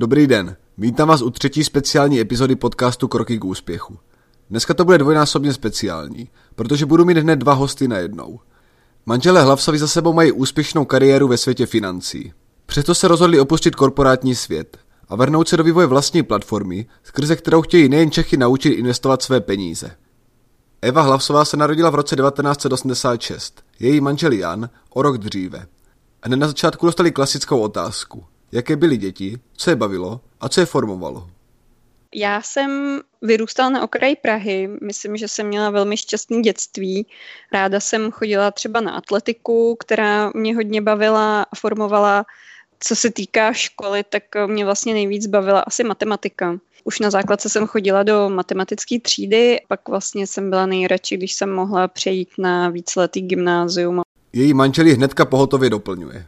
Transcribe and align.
Dobrý 0.00 0.26
den, 0.26 0.56
vítám 0.78 1.08
vás 1.08 1.22
u 1.22 1.30
třetí 1.30 1.64
speciální 1.64 2.20
epizody 2.20 2.56
podcastu 2.56 3.08
Kroky 3.08 3.38
k 3.38 3.44
úspěchu. 3.44 3.98
Dneska 4.50 4.74
to 4.74 4.84
bude 4.84 4.98
dvojnásobně 4.98 5.52
speciální, 5.52 6.28
protože 6.54 6.86
budu 6.86 7.04
mít 7.04 7.16
hned 7.16 7.36
dva 7.36 7.52
hosty 7.52 7.88
na 7.88 7.98
jednou. 7.98 8.40
Manželé 9.06 9.42
Hlavsovi 9.42 9.78
za 9.78 9.88
sebou 9.88 10.12
mají 10.12 10.32
úspěšnou 10.32 10.84
kariéru 10.84 11.28
ve 11.28 11.36
světě 11.36 11.66
financí. 11.66 12.32
Přesto 12.66 12.94
se 12.94 13.08
rozhodli 13.08 13.40
opustit 13.40 13.74
korporátní 13.74 14.34
svět 14.34 14.78
a 15.08 15.16
vrhnout 15.16 15.48
se 15.48 15.56
do 15.56 15.64
vývoje 15.64 15.86
vlastní 15.86 16.22
platformy, 16.22 16.86
skrze 17.04 17.36
kterou 17.36 17.62
chtějí 17.62 17.88
nejen 17.88 18.10
Čechy 18.10 18.36
naučit 18.36 18.70
investovat 18.70 19.22
své 19.22 19.40
peníze. 19.40 19.90
Eva 20.82 21.02
Hlavsová 21.02 21.44
se 21.44 21.56
narodila 21.56 21.90
v 21.90 21.94
roce 21.94 22.16
1986, 22.16 23.62
její 23.78 24.00
manžel 24.00 24.32
Jan 24.32 24.70
o 24.90 25.02
rok 25.02 25.18
dříve. 25.18 25.66
Hned 26.22 26.36
na 26.36 26.46
začátku 26.46 26.86
dostali 26.86 27.12
klasickou 27.12 27.60
otázku. 27.60 28.24
Jaké 28.52 28.76
byly 28.76 28.96
děti, 28.96 29.38
co 29.52 29.70
je 29.70 29.76
bavilo 29.76 30.20
a 30.40 30.48
co 30.48 30.60
je 30.60 30.66
formovalo? 30.66 31.30
Já 32.14 32.42
jsem 32.42 33.00
vyrůstala 33.22 33.70
na 33.70 33.82
okraji 33.82 34.16
Prahy. 34.16 34.68
Myslím, 34.82 35.16
že 35.16 35.28
jsem 35.28 35.46
měla 35.46 35.70
velmi 35.70 35.96
šťastné 35.96 36.40
dětství. 36.40 37.06
Ráda 37.52 37.80
jsem 37.80 38.10
chodila 38.10 38.50
třeba 38.50 38.80
na 38.80 38.92
atletiku, 38.92 39.76
která 39.80 40.30
mě 40.34 40.54
hodně 40.54 40.82
bavila 40.82 41.42
a 41.42 41.56
formovala. 41.56 42.26
Co 42.80 42.96
se 42.96 43.10
týká 43.10 43.52
školy, 43.52 44.04
tak 44.04 44.22
mě 44.46 44.64
vlastně 44.64 44.94
nejvíc 44.94 45.26
bavila 45.26 45.60
asi 45.60 45.84
matematika. 45.84 46.58
Už 46.84 47.00
na 47.00 47.10
základce 47.10 47.48
jsem 47.48 47.66
chodila 47.66 48.02
do 48.02 48.28
matematické 48.28 49.00
třídy, 49.00 49.60
pak 49.68 49.88
vlastně 49.88 50.26
jsem 50.26 50.50
byla 50.50 50.66
nejradši, 50.66 51.16
když 51.16 51.32
jsem 51.32 51.52
mohla 51.52 51.88
přejít 51.88 52.28
na 52.38 52.68
víceletý 52.68 53.20
gymnázium. 53.20 54.00
Její 54.32 54.54
manžel 54.54 54.86
ji 54.86 54.94
hnedka 54.94 55.24
pohotově 55.24 55.70
doplňuje. 55.70 56.26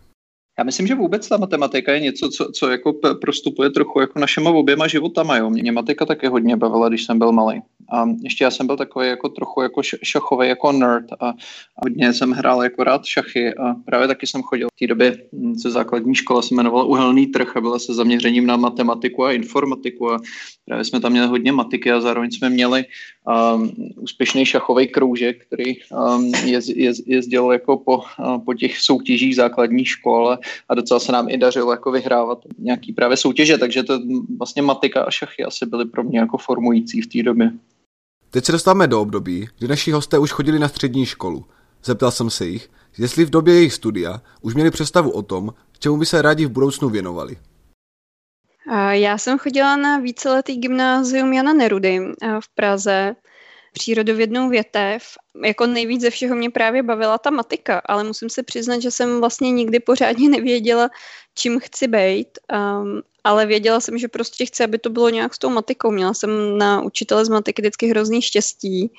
Já 0.58 0.64
myslím, 0.64 0.86
že 0.86 0.94
vůbec 0.94 1.28
ta 1.28 1.36
matematika 1.36 1.92
je 1.92 2.00
něco, 2.00 2.28
co, 2.28 2.50
co 2.52 2.70
jako 2.70 2.92
prostupuje 3.20 3.70
trochu 3.70 4.00
jako 4.00 4.18
našima 4.18 4.50
oběma 4.50 4.86
životama. 4.86 5.36
Jo. 5.36 5.50
Mě 5.50 5.72
matika 5.72 6.06
taky 6.06 6.26
hodně 6.26 6.56
bavila, 6.56 6.88
když 6.88 7.04
jsem 7.04 7.18
byl 7.18 7.32
malý. 7.32 7.62
A 7.92 8.04
ještě 8.22 8.44
já 8.44 8.50
jsem 8.50 8.66
byl 8.66 8.76
takový 8.76 9.06
jako 9.08 9.28
trochu 9.28 9.62
jako 9.62 9.82
šachový 9.82 10.48
jako 10.48 10.72
nerd 10.72 11.12
a, 11.20 11.28
a 11.28 11.34
hodně 11.82 12.12
jsem 12.12 12.30
hrál 12.30 12.62
jako 12.62 12.84
rád 12.84 13.04
šachy 13.04 13.54
a 13.54 13.74
právě 13.74 14.08
taky 14.08 14.26
jsem 14.26 14.42
chodil 14.42 14.68
v 14.68 14.78
té 14.78 14.86
době 14.86 15.16
hm, 15.32 15.54
ze 15.54 15.70
základní 15.70 16.14
škola 16.14 16.42
se 16.42 16.54
jmenovala 16.54 16.84
Uhelný 16.84 17.26
trh 17.26 17.56
a 17.56 17.60
byla 17.60 17.78
se 17.78 17.94
zaměřením 17.94 18.46
na 18.46 18.56
matematiku 18.56 19.24
a 19.24 19.32
informatiku 19.32 20.12
a 20.12 20.18
právě 20.64 20.84
jsme 20.84 21.00
tam 21.00 21.12
měli 21.12 21.26
hodně 21.26 21.52
matiky 21.52 21.92
a 21.92 22.00
zároveň 22.00 22.30
jsme 22.30 22.50
měli 22.50 22.84
um, 23.26 23.72
úspěšný 23.96 24.46
šachový 24.46 24.88
kroužek, 24.88 25.46
který 25.46 25.74
um, 25.90 26.34
jez, 26.34 26.68
jez, 26.68 27.02
jezdil 27.06 27.52
jako 27.52 27.76
po, 27.76 27.96
uh, 27.96 28.44
po 28.44 28.54
těch 28.54 28.78
soutěžích 28.78 29.36
základní 29.36 29.84
škol 29.84 30.38
a 30.68 30.74
docela 30.74 31.00
se 31.00 31.12
nám 31.12 31.28
i 31.28 31.38
dařilo 31.38 31.72
jako 31.72 31.90
vyhrávat 31.90 32.38
nějaký 32.58 32.92
právě 32.92 33.16
soutěže, 33.16 33.58
takže 33.58 33.82
to 33.82 33.98
vlastně 34.38 34.62
matika 34.62 35.02
a 35.02 35.10
šachy 35.10 35.44
asi 35.44 35.66
byly 35.66 35.84
pro 35.84 36.04
mě 36.04 36.18
jako 36.18 36.38
formující 36.38 37.00
v 37.00 37.06
té 37.06 37.22
době. 37.22 37.52
Teď 38.30 38.44
se 38.44 38.52
dostáváme 38.52 38.86
do 38.86 39.00
období, 39.00 39.48
kdy 39.58 39.68
naši 39.68 39.90
hosté 39.90 40.18
už 40.18 40.30
chodili 40.30 40.58
na 40.58 40.68
střední 40.68 41.06
školu. 41.06 41.44
Zeptal 41.84 42.10
jsem 42.10 42.30
se 42.30 42.46
jich, 42.46 42.70
jestli 42.98 43.24
v 43.24 43.30
době 43.30 43.54
jejich 43.54 43.72
studia 43.72 44.22
už 44.40 44.54
měli 44.54 44.70
představu 44.70 45.10
o 45.10 45.22
tom, 45.22 45.50
čemu 45.78 45.96
by 45.96 46.06
se 46.06 46.22
rádi 46.22 46.46
v 46.46 46.50
budoucnu 46.50 46.88
věnovali. 46.88 47.36
Já 48.90 49.18
jsem 49.18 49.38
chodila 49.38 49.76
na 49.76 49.98
víceletý 49.98 50.56
gymnázium 50.56 51.32
Jana 51.32 51.52
Nerudy 51.52 52.00
v 52.40 52.54
Praze, 52.54 53.14
přírodovědnou 53.72 54.48
větev. 54.48 55.02
Jako 55.44 55.66
nejvíc 55.66 56.00
ze 56.00 56.10
všeho 56.10 56.36
mě 56.36 56.50
právě 56.50 56.82
bavila 56.82 57.18
ta 57.18 57.30
matika, 57.30 57.82
ale 57.86 58.04
musím 58.04 58.30
se 58.30 58.42
přiznat, 58.42 58.82
že 58.82 58.90
jsem 58.90 59.20
vlastně 59.20 59.50
nikdy 59.50 59.80
pořádně 59.80 60.28
nevěděla, 60.28 60.90
čím 61.34 61.60
chci 61.60 61.88
být, 61.88 62.28
um, 62.52 63.02
ale 63.24 63.46
věděla 63.46 63.80
jsem, 63.80 63.98
že 63.98 64.08
prostě 64.08 64.46
chci, 64.46 64.64
aby 64.64 64.78
to 64.78 64.90
bylo 64.90 65.08
nějak 65.08 65.34
s 65.34 65.38
tou 65.38 65.50
matikou. 65.50 65.90
Měla 65.90 66.14
jsem 66.14 66.58
na 66.58 66.82
učitele 66.82 67.24
z 67.24 67.28
matiky 67.28 67.62
vždycky 67.62 67.86
hrozný 67.86 68.22
štěstí. 68.22 68.92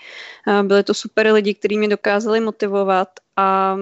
Uh, 0.48 0.64
byly 0.64 0.84
to 0.84 0.94
super 0.94 1.34
lidi, 1.34 1.54
kteří 1.54 1.78
mě 1.78 1.88
dokázali 1.88 2.40
motivovat 2.40 3.10
a 3.38 3.78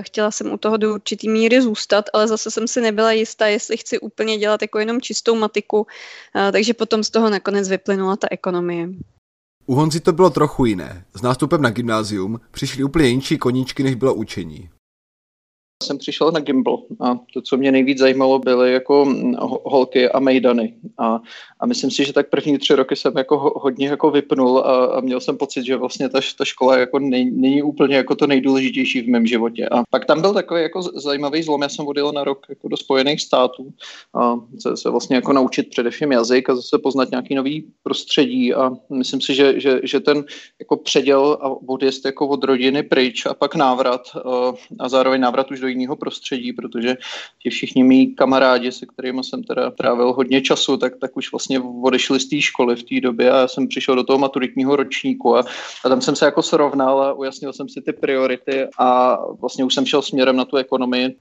Chtěla 0.00 0.30
jsem 0.30 0.52
u 0.52 0.56
toho 0.56 0.76
do 0.76 0.94
určitý 0.94 1.28
míry 1.28 1.62
zůstat, 1.62 2.04
ale 2.14 2.28
zase 2.28 2.50
jsem 2.50 2.68
si 2.68 2.80
nebyla 2.80 3.12
jistá, 3.12 3.46
jestli 3.46 3.76
chci 3.76 3.98
úplně 3.98 4.38
dělat 4.38 4.62
jako 4.62 4.78
jenom 4.78 5.00
čistou 5.00 5.34
matiku, 5.34 5.86
takže 6.52 6.74
potom 6.74 7.04
z 7.04 7.10
toho 7.10 7.30
nakonec 7.30 7.68
vyplynula 7.68 8.16
ta 8.16 8.26
ekonomie. 8.30 8.88
U 9.66 9.74
Honzi 9.74 10.00
to 10.00 10.12
bylo 10.12 10.30
trochu 10.30 10.64
jiné. 10.64 11.04
S 11.14 11.22
nástupem 11.22 11.62
na 11.62 11.70
gymnázium 11.70 12.40
přišly 12.50 12.84
úplně 12.84 13.06
jinší 13.06 13.38
koníčky, 13.38 13.82
než 13.82 13.94
bylo 13.94 14.14
učení 14.14 14.70
jsem 15.82 15.98
přišel 15.98 16.30
na 16.30 16.40
Gimbal 16.40 16.82
a 17.00 17.18
to, 17.34 17.42
co 17.42 17.56
mě 17.56 17.72
nejvíc 17.72 17.98
zajímalo, 17.98 18.38
byly 18.38 18.72
jako 18.72 19.04
hm, 19.04 19.36
holky 19.64 20.08
a 20.08 20.18
mejdany. 20.20 20.74
A, 20.98 21.20
a 21.60 21.66
myslím 21.66 21.90
si, 21.90 22.04
že 22.04 22.12
tak 22.12 22.30
první 22.30 22.58
tři 22.58 22.74
roky 22.74 22.96
jsem 22.96 23.12
jako 23.16 23.52
hodně 23.56 23.88
jako 23.88 24.10
vypnul 24.10 24.58
a, 24.58 24.84
a 24.84 25.00
měl 25.00 25.20
jsem 25.20 25.38
pocit, 25.38 25.64
že 25.64 25.76
vlastně 25.76 26.08
ta, 26.08 26.20
ta 26.38 26.44
škola 26.44 26.78
jako 26.78 26.98
nej, 26.98 27.30
není 27.30 27.62
úplně 27.62 27.96
jako 27.96 28.14
to 28.14 28.26
nejdůležitější 28.26 29.00
v 29.00 29.08
mém 29.08 29.26
životě. 29.26 29.68
A 29.68 29.82
pak 29.90 30.04
tam 30.04 30.20
byl 30.20 30.34
takový 30.34 30.62
jako 30.62 30.82
zajímavý 30.82 31.42
zlom. 31.42 31.62
Já 31.62 31.68
jsem 31.68 31.86
odjel 31.86 32.12
na 32.12 32.24
rok 32.24 32.46
jako 32.48 32.68
do 32.68 32.76
Spojených 32.76 33.20
států 33.20 33.72
a 34.14 34.34
se, 34.60 34.76
se 34.76 34.90
vlastně 34.90 35.16
jako 35.16 35.32
naučit 35.32 35.70
především 35.70 36.12
jazyk 36.12 36.50
a 36.50 36.56
zase 36.56 36.78
poznat 36.78 37.10
nějaký 37.10 37.34
nový 37.34 37.64
prostředí 37.82 38.54
a 38.54 38.70
myslím 38.90 39.20
si, 39.20 39.34
že, 39.34 39.60
že, 39.60 39.80
že 39.84 40.00
ten 40.00 40.24
jako 40.60 40.76
předěl 40.76 41.38
a 41.40 41.68
odjezd 41.68 42.04
jako 42.04 42.28
od 42.28 42.44
rodiny 42.44 42.82
pryč 42.82 43.26
a 43.26 43.34
pak 43.34 43.54
návrat 43.54 44.00
a, 44.16 44.52
a 44.78 44.88
zároveň 44.88 45.20
návrat 45.20 45.50
už 45.50 45.60
do 45.60 45.67
jiného 45.68 45.96
prostředí, 45.96 46.52
protože 46.52 46.96
ti 47.42 47.50
všichni 47.50 47.84
mý 47.84 48.14
kamarádi, 48.14 48.72
se 48.72 48.86
kterými 48.86 49.24
jsem 49.24 49.42
teda 49.42 49.70
trávil 49.70 50.12
hodně 50.12 50.40
času, 50.42 50.76
tak, 50.76 50.92
tak 51.00 51.16
už 51.16 51.32
vlastně 51.32 51.60
odešli 51.60 52.20
z 52.20 52.28
té 52.28 52.40
školy 52.40 52.76
v 52.76 52.82
té 52.82 53.00
době 53.00 53.30
a 53.30 53.36
já 53.36 53.48
jsem 53.48 53.68
přišel 53.68 53.94
do 53.94 54.04
toho 54.04 54.18
maturitního 54.18 54.76
ročníku 54.76 55.36
a, 55.36 55.44
a 55.84 55.88
tam 55.88 56.00
jsem 56.00 56.16
se 56.16 56.24
jako 56.24 56.42
srovnal 56.42 57.02
a 57.02 57.12
ujasnil 57.12 57.52
jsem 57.52 57.68
si 57.68 57.80
ty 57.80 57.92
priority 57.92 58.66
a 58.78 59.18
vlastně 59.40 59.64
už 59.64 59.74
jsem 59.74 59.86
šel 59.86 60.02
směrem 60.02 60.36
na 60.36 60.44
tu 60.44 60.56
ekonomii. 60.56 61.16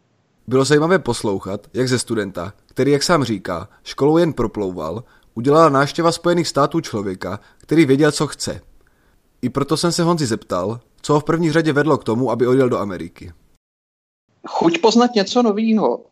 Bylo 0.48 0.66
zajímavé 0.66 1.00
poslouchat, 1.00 1.68
jak 1.74 1.88
ze 1.88 2.00
studenta, 2.00 2.54
který, 2.66 2.92
jak 2.92 3.04
sám 3.04 3.24
říká, 3.24 3.70
školou 3.84 4.18
jen 4.18 4.34
proplouval, 4.34 5.04
udělala 5.36 5.70
náštěva 5.70 6.12
Spojených 6.12 6.48
států 6.48 6.82
člověka, 6.82 7.40
který 7.58 7.86
věděl, 7.86 8.12
co 8.12 8.28
chce. 8.28 8.62
I 9.42 9.50
proto 9.50 9.78
jsem 9.78 9.92
se 9.92 10.04
Honzi 10.04 10.26
zeptal, 10.26 10.80
co 11.02 11.14
ho 11.14 11.20
v 11.20 11.24
první 11.24 11.52
řadě 11.52 11.74
vedlo 11.74 11.98
k 11.98 12.04
tomu, 12.04 12.32
aby 12.32 12.48
odjel 12.48 12.70
do 12.70 12.78
Ameriky. 12.78 13.32
Chuť 14.48 14.82
poznat 14.82 15.16
něco 15.16 15.42
nového. 15.44 16.06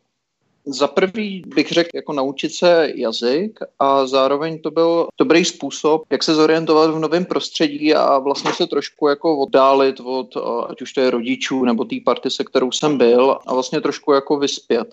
Za 0.65 0.87
prvý 0.87 1.43
bych 1.47 1.71
řekl 1.71 1.89
jako 1.95 2.13
naučit 2.13 2.53
se 2.53 2.91
jazyk 2.95 3.59
a 3.79 4.07
zároveň 4.07 4.59
to 4.59 4.71
byl 4.71 5.07
dobrý 5.19 5.45
způsob, 5.45 6.03
jak 6.11 6.23
se 6.23 6.35
zorientovat 6.35 6.91
v 6.91 6.99
novém 6.99 7.25
prostředí 7.25 7.93
a 7.93 8.19
vlastně 8.19 8.53
se 8.53 8.67
trošku 8.67 9.07
jako 9.07 9.37
oddálit 9.37 9.99
od, 9.99 10.37
ať 10.69 10.81
už 10.81 10.93
to 10.93 11.01
je 11.01 11.09
rodičů 11.09 11.65
nebo 11.65 11.85
té 11.85 11.95
party, 12.05 12.31
se 12.31 12.43
kterou 12.43 12.71
jsem 12.71 12.97
byl 12.97 13.37
a 13.47 13.53
vlastně 13.53 13.81
trošku 13.81 14.13
jako 14.13 14.37
vyspět. 14.37 14.87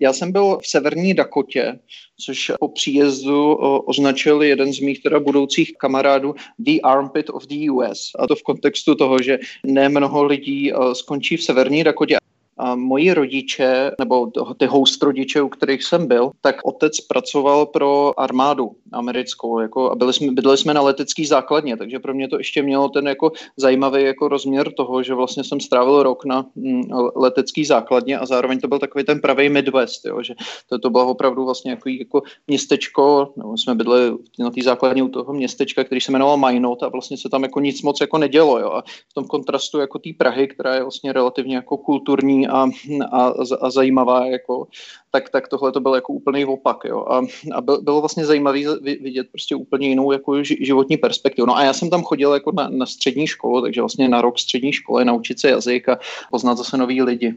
Já 0.00 0.12
jsem 0.12 0.32
byl 0.32 0.58
v 0.62 0.66
severní 0.66 1.14
Dakotě, 1.14 1.78
což 2.24 2.52
po 2.60 2.68
příjezdu 2.68 3.54
označil 3.86 4.42
jeden 4.42 4.72
z 4.72 4.80
mých 4.80 5.02
teda 5.02 5.20
budoucích 5.20 5.72
kamarádů 5.78 6.34
The 6.58 6.80
Armpit 6.82 7.30
of 7.30 7.46
the 7.46 7.70
US. 7.70 8.10
A 8.18 8.26
to 8.26 8.36
v 8.36 8.42
kontextu 8.42 8.94
toho, 8.94 9.22
že 9.22 9.38
ne 9.66 9.88
mnoho 9.88 10.24
lidí 10.24 10.72
skončí 10.92 11.36
v 11.36 11.42
severní 11.42 11.84
Dakotě 11.84 12.16
a 12.60 12.74
moji 12.74 13.14
rodiče, 13.14 13.90
nebo 13.98 14.30
ty 14.56 14.66
host 14.66 15.02
rodiče, 15.02 15.42
u 15.42 15.48
kterých 15.48 15.84
jsem 15.84 16.06
byl, 16.06 16.30
tak 16.40 16.56
otec 16.64 17.00
pracoval 17.00 17.66
pro 17.66 18.20
armádu 18.20 18.70
americkou 18.92 19.58
jako, 19.58 19.90
a 19.90 19.94
byli 19.94 20.12
jsme, 20.12 20.32
bydleli 20.32 20.58
jsme 20.58 20.74
na 20.74 20.80
letecký 20.80 21.26
základně, 21.26 21.76
takže 21.76 21.98
pro 21.98 22.14
mě 22.14 22.28
to 22.28 22.38
ještě 22.38 22.62
mělo 22.62 22.88
ten 22.88 23.08
jako 23.08 23.32
zajímavý 23.56 24.02
jako 24.02 24.28
rozměr 24.28 24.72
toho, 24.72 25.02
že 25.02 25.14
vlastně 25.14 25.44
jsem 25.44 25.60
strávil 25.60 26.02
rok 26.02 26.24
na 26.24 26.46
mm, 26.54 26.82
letecký 27.16 27.64
základně 27.64 28.18
a 28.18 28.26
zároveň 28.26 28.60
to 28.60 28.68
byl 28.68 28.78
takový 28.78 29.04
ten 29.04 29.20
pravý 29.20 29.48
Midwest, 29.48 30.04
jo, 30.04 30.22
že 30.22 30.34
to, 30.68 30.78
to 30.78 30.90
bylo 30.90 31.06
opravdu 31.06 31.44
vlastně 31.44 31.70
jako, 31.70 31.88
jako 31.88 32.22
městečko, 32.46 33.32
no, 33.36 33.56
jsme 33.56 33.74
bydleli 33.74 34.16
na 34.38 34.50
té 34.50 34.62
základně 34.62 35.02
u 35.02 35.08
toho 35.08 35.32
městečka, 35.32 35.84
který 35.84 36.00
se 36.00 36.12
jmenoval 36.12 36.36
Minot 36.36 36.82
a 36.82 36.88
vlastně 36.88 37.16
se 37.16 37.28
tam 37.28 37.42
jako 37.42 37.60
nic 37.60 37.82
moc 37.82 38.00
jako 38.00 38.18
nedělo, 38.18 38.58
jo, 38.58 38.70
a 38.70 38.82
v 38.82 39.14
tom 39.14 39.24
kontrastu 39.24 39.78
jako 39.78 39.98
té 39.98 40.10
Prahy, 40.18 40.48
která 40.48 40.74
je 40.74 40.82
vlastně 40.82 41.12
relativně 41.12 41.56
jako 41.56 41.76
kulturní 41.76 42.49
a, 42.50 42.70
a, 43.12 43.32
a 43.60 43.70
zajímavá, 43.70 44.26
jako, 44.26 44.66
tak, 45.10 45.30
tak 45.30 45.48
tohle 45.48 45.72
to 45.72 45.80
byl 45.80 45.94
jako 45.94 46.12
úplný 46.12 46.44
opak. 46.44 46.76
Jo. 46.84 47.04
A, 47.08 47.22
a 47.54 47.60
byl, 47.60 47.82
bylo 47.82 48.00
vlastně 48.00 48.26
zajímavý 48.26 48.66
vidět 48.82 49.26
prostě 49.32 49.54
úplně 49.54 49.88
jinou 49.88 50.12
jako 50.12 50.42
životní 50.42 50.96
perspektivu. 50.96 51.46
No 51.46 51.56
a 51.56 51.62
já 51.62 51.72
jsem 51.72 51.90
tam 51.90 52.02
chodil 52.02 52.34
jako 52.34 52.52
na, 52.52 52.68
na 52.68 52.86
střední 52.86 53.26
školu, 53.26 53.62
takže 53.62 53.80
vlastně 53.80 54.08
na 54.08 54.20
rok 54.20 54.38
střední 54.38 54.72
školy 54.72 55.04
naučit 55.04 55.40
se 55.40 55.50
jazyk 55.50 55.88
a 55.88 55.98
poznat 56.30 56.58
zase 56.58 56.76
nový 56.76 57.02
lidi. 57.02 57.34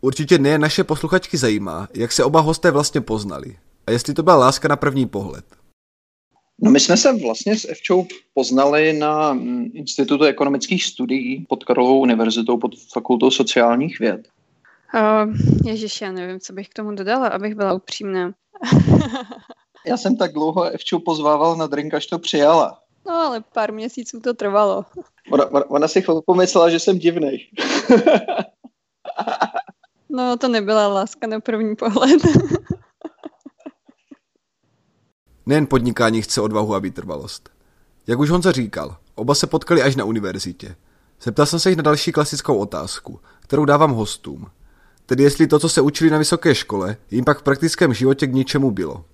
Určitě 0.00 0.38
ne 0.38 0.58
naše 0.58 0.84
posluchačky 0.84 1.36
zajímá, 1.36 1.88
jak 1.94 2.12
se 2.12 2.24
oba 2.24 2.40
hosté 2.40 2.70
vlastně 2.70 3.00
poznali 3.00 3.56
a 3.86 3.90
jestli 3.90 4.14
to 4.14 4.22
byla 4.22 4.36
láska 4.36 4.68
na 4.68 4.76
první 4.76 5.06
pohled. 5.06 5.44
No 6.62 6.70
my 6.70 6.80
jsme 6.80 6.96
se 6.96 7.12
vlastně 7.12 7.58
s 7.58 7.68
Evčou 7.68 8.06
poznali 8.34 8.92
na 8.92 9.32
mm, 9.32 9.70
Institutu 9.74 10.24
ekonomických 10.24 10.84
studií 10.84 11.46
pod 11.48 11.64
Karlovou 11.64 12.00
univerzitou, 12.00 12.58
pod 12.58 12.70
fakultou 12.92 13.30
sociálních 13.30 13.98
věd. 13.98 14.28
Uh, 14.94 15.34
Ježiš, 15.64 16.00
já 16.00 16.12
nevím, 16.12 16.40
co 16.40 16.52
bych 16.52 16.68
k 16.68 16.74
tomu 16.74 16.94
dodala, 16.94 17.28
abych 17.28 17.54
byla 17.54 17.72
upřímná. 17.72 18.32
Já 19.86 19.96
jsem 19.96 20.16
tak 20.16 20.32
dlouho 20.32 20.64
Evču 20.64 20.98
pozvával 20.98 21.56
na 21.56 21.66
drink, 21.66 21.94
až 21.94 22.06
to 22.06 22.18
přijala. 22.18 22.78
No 23.06 23.14
ale 23.14 23.44
pár 23.54 23.72
měsíců 23.72 24.20
to 24.20 24.34
trvalo. 24.34 24.84
Ona, 25.30 25.70
ona 25.70 25.88
si 25.88 26.02
chvilku 26.02 26.22
pomyslela, 26.26 26.70
že 26.70 26.78
jsem 26.78 26.98
divný. 26.98 27.48
no 30.10 30.36
to 30.36 30.48
nebyla 30.48 30.88
láska 30.88 31.26
na 31.26 31.40
první 31.40 31.76
pohled. 31.76 32.22
Nejen 35.46 35.66
podnikání 35.66 36.22
chce 36.22 36.40
odvahu 36.40 36.74
a 36.74 36.78
vytrvalost. 36.78 37.48
Jak 38.06 38.18
už 38.18 38.30
Honza 38.30 38.52
říkal, 38.52 38.96
oba 39.14 39.34
se 39.34 39.46
potkali 39.46 39.82
až 39.82 39.96
na 39.96 40.04
univerzitě. 40.04 40.76
Zeptal 41.22 41.46
jsem 41.46 41.60
se 41.60 41.70
jich 41.70 41.76
na 41.76 41.82
další 41.82 42.12
klasickou 42.12 42.58
otázku, 42.58 43.20
kterou 43.40 43.64
dávám 43.64 43.92
hostům. 43.92 44.46
Tedy 45.06 45.22
jestli 45.22 45.46
to, 45.46 45.58
co 45.58 45.68
se 45.68 45.80
učili 45.80 46.10
na 46.10 46.18
vysoké 46.18 46.54
škole, 46.54 46.96
jim 47.10 47.24
pak 47.24 47.38
v 47.38 47.42
praktickém 47.42 47.94
životě 47.94 48.26
k 48.26 48.32
ničemu 48.32 48.70
bylo. 48.70 49.04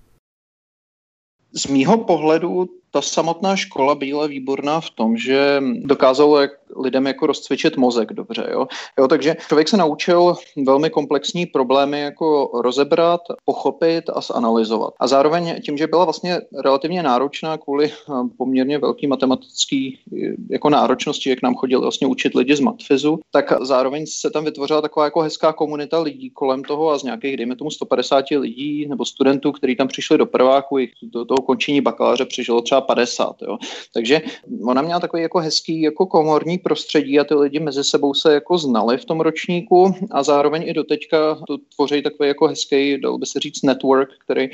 Z 1.53 1.67
mýho 1.67 1.97
pohledu 1.97 2.67
ta 2.91 3.01
samotná 3.01 3.55
škola 3.55 3.95
byla 3.95 4.27
výborná 4.27 4.81
v 4.81 4.89
tom, 4.89 5.17
že 5.17 5.63
dokázalo 5.83 6.41
jak 6.41 6.51
lidem 6.75 7.07
jako 7.07 7.27
rozcvičit 7.27 7.77
mozek 7.77 8.13
dobře. 8.13 8.47
Jo? 8.51 8.67
Jo, 8.99 9.07
takže 9.07 9.35
člověk 9.47 9.67
se 9.67 9.77
naučil 9.77 10.35
velmi 10.65 10.89
komplexní 10.89 11.45
problémy 11.45 12.01
jako 12.01 12.51
rozebrat, 12.53 13.21
pochopit 13.45 14.09
a 14.13 14.21
zanalizovat. 14.21 14.93
A 14.99 15.07
zároveň 15.07 15.61
tím, 15.61 15.77
že 15.77 15.87
byla 15.87 16.03
vlastně 16.03 16.41
relativně 16.63 17.03
náročná 17.03 17.57
kvůli 17.57 17.85
eh, 17.85 18.13
poměrně 18.37 18.77
velký 18.77 19.07
matematický 19.07 19.99
eh, 20.23 20.33
jako 20.49 20.69
náročnosti, 20.69 21.29
jak 21.29 21.41
nám 21.41 21.55
chodili 21.55 21.81
vlastně 21.81 22.07
učit 22.07 22.35
lidi 22.35 22.55
z 22.55 22.59
matfizu, 22.59 23.19
tak 23.31 23.53
zároveň 23.61 24.05
se 24.07 24.29
tam 24.29 24.45
vytvořila 24.45 24.81
taková 24.81 25.05
jako 25.05 25.19
hezká 25.21 25.53
komunita 25.53 25.99
lidí 25.99 26.29
kolem 26.29 26.63
toho 26.63 26.89
a 26.89 26.99
z 26.99 27.03
nějakých, 27.03 27.37
dejme 27.37 27.55
tomu, 27.55 27.71
150 27.71 28.25
lidí 28.31 28.87
nebo 28.87 29.05
studentů, 29.05 29.51
kteří 29.51 29.75
tam 29.75 29.87
přišli 29.87 30.17
do 30.17 30.25
prváku, 30.25 30.77
do 31.03 31.25
toho 31.25 31.37
končení 31.37 31.81
bakaláře 31.81 32.25
přišlo 32.25 32.61
třeba 32.61 32.81
50. 32.81 33.35
Jo. 33.41 33.57
Takže 33.93 34.21
ona 34.63 34.81
měla 34.81 34.99
takový 34.99 35.21
jako 35.21 35.39
hezký 35.39 35.81
jako 35.81 36.05
komorní 36.05 36.56
prostředí 36.57 37.19
a 37.19 37.23
ty 37.23 37.33
lidi 37.33 37.59
mezi 37.59 37.83
sebou 37.83 38.13
se 38.13 38.33
jako 38.33 38.57
znali 38.57 38.97
v 38.97 39.05
tom 39.05 39.19
ročníku 39.19 39.95
a 40.11 40.23
zároveň 40.23 40.63
i 40.67 40.73
doteďka 40.73 41.35
to 41.47 41.57
tvoří 41.75 42.01
takový 42.01 42.27
jako 42.29 42.47
hezký, 42.47 43.01
dal 43.01 43.17
by 43.17 43.25
se 43.25 43.39
říct, 43.39 43.63
network, 43.63 44.09
který 44.25 44.49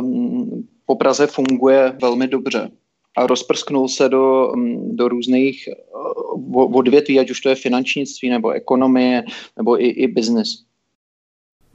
um, 0.00 0.68
po 0.86 0.96
Praze 0.96 1.26
funguje 1.26 1.96
velmi 2.02 2.28
dobře 2.28 2.70
a 3.16 3.26
rozprsknul 3.26 3.88
se 3.88 4.08
do, 4.08 4.52
um, 4.54 4.96
do 4.96 5.08
různých 5.08 5.68
uh, 6.54 6.76
odvětví, 6.76 7.20
ať 7.20 7.30
už 7.30 7.40
to 7.40 7.48
je 7.48 7.54
finančnictví 7.54 8.28
nebo 8.28 8.50
ekonomie 8.50 9.22
nebo 9.56 9.82
i, 9.82 9.86
i 9.86 10.08
business. 10.08 10.48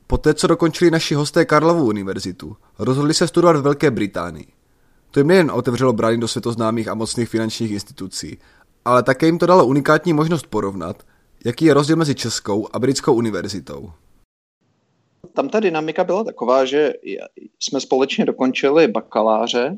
Poté, 0.08 0.34
co 0.34 0.48
dokončili 0.48 0.92
naši 0.92 1.16
hosté 1.16 1.46
Karlovu 1.46 1.86
univerzitu, 1.86 2.56
rozhodli 2.80 3.14
se 3.14 3.28
studovat 3.28 3.56
v 3.56 3.62
Velké 3.62 3.92
Británii. 3.92 4.46
To 5.12 5.20
jim 5.20 5.28
nejen 5.28 5.52
otevřelo 5.52 5.94
brány 5.94 6.18
do 6.18 6.28
světoznámých 6.28 6.88
a 6.88 6.94
mocných 6.94 7.30
finančních 7.30 7.72
institucí, 7.72 8.38
ale 8.86 9.04
také 9.04 9.26
jim 9.26 9.38
to 9.38 9.46
dalo 9.46 9.66
unikátní 9.66 10.14
možnost 10.14 10.48
porovnat, 10.48 11.04
jaký 11.46 11.66
je 11.66 11.74
rozdíl 11.74 11.96
mezi 11.96 12.16
Českou 12.16 12.68
a 12.74 12.80
Britskou 12.80 13.14
univerzitou. 13.14 13.92
Tam 15.34 15.50
ta 15.50 15.60
dynamika 15.60 16.04
byla 16.04 16.24
taková, 16.24 16.66
že 16.66 16.94
jsme 17.60 17.82
společně 17.82 18.26
dokončili 18.26 18.88
bakaláře 18.88 19.78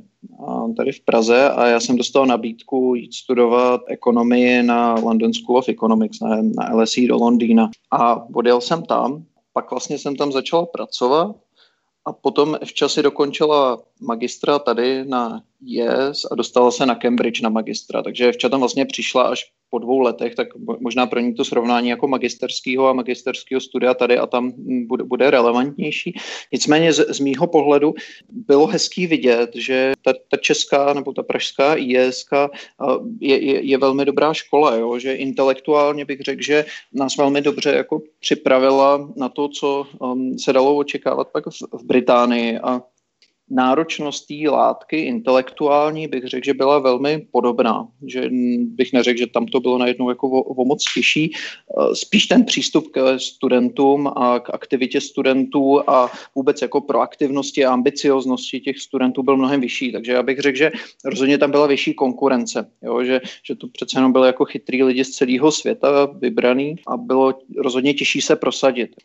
tady 0.77 0.92
v 0.92 1.01
Praze 1.01 1.50
a 1.50 1.65
já 1.65 1.80
jsem 1.80 1.98
dostal 1.98 2.25
nabídku 2.25 2.95
jít 2.95 3.13
studovat 3.13 3.81
ekonomii 3.88 4.63
na 4.63 4.94
London 4.94 5.33
School 5.33 5.57
of 5.57 5.69
Economics, 5.69 6.19
na, 6.19 6.75
LSE 6.75 7.01
do 7.07 7.15
Londýna. 7.15 7.69
A 7.92 8.25
odjel 8.36 8.62
jsem 8.62 8.83
tam, 8.83 9.24
pak 9.54 9.71
vlastně 9.71 9.98
jsem 9.98 10.15
tam 10.15 10.31
začal 10.31 10.65
pracovat 10.65 11.36
a 12.07 12.13
potom 12.13 12.57
v 12.65 12.74
časi 12.74 13.04
dokončila 13.04 13.77
magistra 14.01 14.59
tady 14.59 15.06
na 15.06 15.42
Yes 15.62 16.25
a 16.31 16.36
dostala 16.36 16.71
se 16.71 16.86
na 16.86 16.95
Cambridge 16.95 17.42
na 17.42 17.50
magistra. 17.50 18.04
Takže 18.04 18.27
Evča 18.27 18.50
tam 18.50 18.59
vlastně 18.59 18.86
přišla 18.86 19.24
až 19.24 19.51
po 19.69 19.79
dvou 19.79 19.99
letech, 19.99 20.35
tak 20.35 20.47
možná 20.79 21.05
pro 21.05 21.19
ní 21.19 21.33
to 21.33 21.45
srovnání 21.45 21.89
jako 21.89 22.07
magisterského 22.07 22.87
a 22.87 22.93
magisterského 22.93 23.61
studia 23.61 23.93
tady 23.93 24.17
a 24.17 24.27
tam 24.27 24.51
bude, 24.87 25.03
bude 25.03 25.31
relevantnější. 25.31 26.15
Nicméně 26.51 26.93
z, 26.93 27.13
z 27.15 27.19
mýho 27.19 27.47
pohledu 27.47 27.93
bylo 28.29 28.67
hezký 28.67 29.07
vidět, 29.07 29.51
že 29.55 29.93
ta, 30.01 30.13
ta 30.31 30.37
česká 30.37 30.93
nebo 30.93 31.13
ta 31.13 31.23
pražská 31.23 31.75
ISK 31.75 32.31
je, 33.19 33.45
je, 33.45 33.61
je 33.61 33.77
velmi 33.77 34.05
dobrá 34.05 34.33
škola, 34.33 34.75
jo? 34.75 34.99
že 34.99 35.13
intelektuálně 35.13 36.05
bych 36.05 36.21
řekl, 36.21 36.41
že 36.41 36.65
nás 36.93 37.17
velmi 37.17 37.41
dobře 37.41 37.73
jako 37.73 38.01
připravila 38.19 39.09
na 39.15 39.29
to, 39.29 39.47
co 39.47 39.87
um, 39.99 40.39
se 40.39 40.53
dalo 40.53 40.75
očekávat 40.75 41.27
pak 41.31 41.45
v, 41.45 41.77
v 41.79 41.83
Británii 41.83 42.59
a 42.59 42.81
náročnost 43.49 44.27
té 44.27 44.49
látky 44.49 44.97
intelektuální 44.99 46.07
bych 46.07 46.23
řekl, 46.23 46.45
že 46.45 46.53
byla 46.53 46.79
velmi 46.79 47.27
podobná. 47.31 47.88
Že 48.05 48.29
bych 48.61 48.94
neřekl, 48.94 49.19
že 49.19 49.27
tam 49.27 49.45
to 49.45 49.59
bylo 49.59 49.77
najednou 49.77 50.09
jako 50.09 50.29
o, 50.29 50.41
o 50.41 50.65
moc 50.65 50.83
těžší. 50.94 51.31
Eh, 51.33 51.95
spíš 51.95 52.25
ten 52.25 52.45
přístup 52.45 52.91
k 52.91 53.19
studentům 53.19 54.07
a 54.07 54.39
k 54.39 54.49
aktivitě 54.53 55.01
studentů 55.01 55.89
a 55.89 56.11
vůbec 56.35 56.61
jako 56.61 56.81
proaktivnosti 56.81 57.65
a 57.65 57.73
ambicioznosti 57.73 58.59
těch 58.59 58.79
studentů 58.79 59.23
byl 59.23 59.38
mnohem 59.38 59.61
vyšší. 59.61 59.91
Takže 59.91 60.11
já 60.11 60.23
bych 60.23 60.39
řekl, 60.39 60.57
že 60.57 60.71
rozhodně 61.05 61.38
tam 61.38 61.51
byla 61.51 61.67
vyšší 61.67 61.94
konkurence. 61.94 62.71
Jo? 62.81 63.03
Že, 63.03 63.21
že 63.44 63.55
to 63.55 63.67
přece 63.67 63.97
jenom 63.97 64.11
byly 64.11 64.27
jako 64.27 64.45
chytrý 64.45 64.83
lidi 64.83 65.05
z 65.05 65.09
celého 65.09 65.51
světa 65.51 66.05
vybraný 66.05 66.75
a 66.88 66.97
bylo 66.97 67.33
rozhodně 67.57 67.94
těžší 67.94 68.21
se 68.21 68.35
prosadit. 68.35 68.95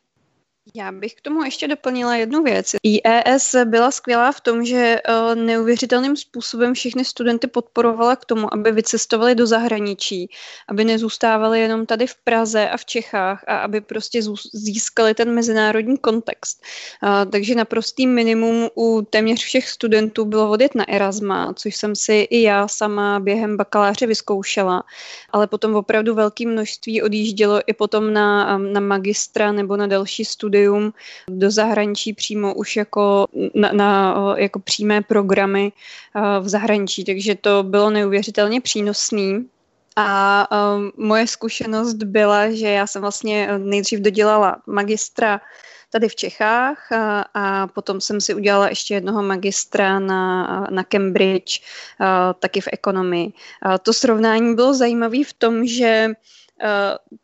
Já 0.74 0.92
bych 0.92 1.14
k 1.14 1.20
tomu 1.20 1.44
ještě 1.44 1.68
doplnila 1.68 2.16
jednu 2.16 2.42
věc. 2.42 2.72
IES 2.82 3.54
byla 3.64 3.90
skvělá 3.90 4.32
v 4.32 4.40
tom, 4.40 4.64
že 4.64 4.76
eh, 4.76 5.34
neuvěřitelným 5.34 6.16
způsobem 6.16 6.74
všechny 6.74 7.04
studenty 7.04 7.46
podporovala 7.46 8.16
k 8.16 8.24
tomu, 8.24 8.54
aby 8.54 8.72
vycestovali 8.72 9.34
do 9.34 9.46
zahraničí, 9.46 10.30
aby 10.68 10.84
nezůstávali 10.84 11.60
jenom 11.60 11.86
tady 11.86 12.06
v 12.06 12.14
Praze 12.24 12.68
a 12.68 12.76
v 12.76 12.84
Čechách 12.84 13.44
a 13.46 13.58
aby 13.58 13.80
prostě 13.80 14.20
získali 14.54 15.14
ten 15.14 15.34
mezinárodní 15.34 15.98
kontext. 15.98 16.62
Takže 17.32 17.54
naprostý 17.54 18.06
minimum 18.06 18.68
u 18.76 19.02
téměř 19.10 19.44
všech 19.44 19.68
studentů 19.68 20.24
bylo 20.24 20.50
odjet 20.50 20.74
na 20.74 20.88
Erasma, 20.88 21.54
což 21.54 21.76
jsem 21.76 21.96
si 21.96 22.12
i 22.30 22.42
já 22.42 22.68
sama 22.68 23.20
během 23.20 23.56
bakaláře 23.56 24.06
vyzkoušela, 24.06 24.82
ale 25.30 25.46
potom 25.46 25.74
opravdu 25.74 26.14
velké 26.14 26.46
množství 26.46 27.02
odjíždělo 27.02 27.60
i 27.66 27.72
potom 27.72 28.12
na, 28.12 28.58
na 28.58 28.80
magistra 28.80 29.52
nebo 29.52 29.76
na 29.76 29.86
další 29.86 30.24
studium 30.24 30.61
studium 30.62 30.92
do 31.28 31.50
zahraničí 31.50 32.12
přímo 32.12 32.54
už 32.54 32.76
jako 32.76 33.26
na, 33.54 33.72
na 33.72 34.14
jako 34.36 34.58
přímé 34.58 35.02
programy 35.02 35.72
v 36.40 36.48
zahraničí, 36.48 37.04
takže 37.04 37.34
to 37.34 37.62
bylo 37.62 37.90
neuvěřitelně 37.90 38.60
přínosný. 38.60 39.46
A 39.96 40.48
um, 40.48 40.92
moje 40.96 41.26
zkušenost 41.26 41.94
byla, 41.94 42.50
že 42.50 42.68
já 42.68 42.86
jsem 42.86 43.02
vlastně 43.02 43.48
nejdřív 43.58 44.00
dodělala 44.00 44.56
magistra 44.66 45.40
tady 45.90 46.08
v 46.08 46.16
Čechách 46.16 46.92
a, 46.92 47.24
a 47.34 47.66
potom 47.66 48.00
jsem 48.00 48.20
si 48.20 48.34
udělala 48.34 48.68
ještě 48.68 48.94
jednoho 48.94 49.22
magistra 49.22 49.98
na, 49.98 50.44
na 50.70 50.84
Cambridge, 50.84 51.60
a, 52.00 52.32
taky 52.32 52.60
v 52.60 52.68
ekonomii. 52.72 53.32
A 53.62 53.78
to 53.78 53.92
srovnání 53.92 54.54
bylo 54.54 54.74
zajímavé 54.74 55.24
v 55.28 55.32
tom, 55.32 55.66
že 55.66 56.08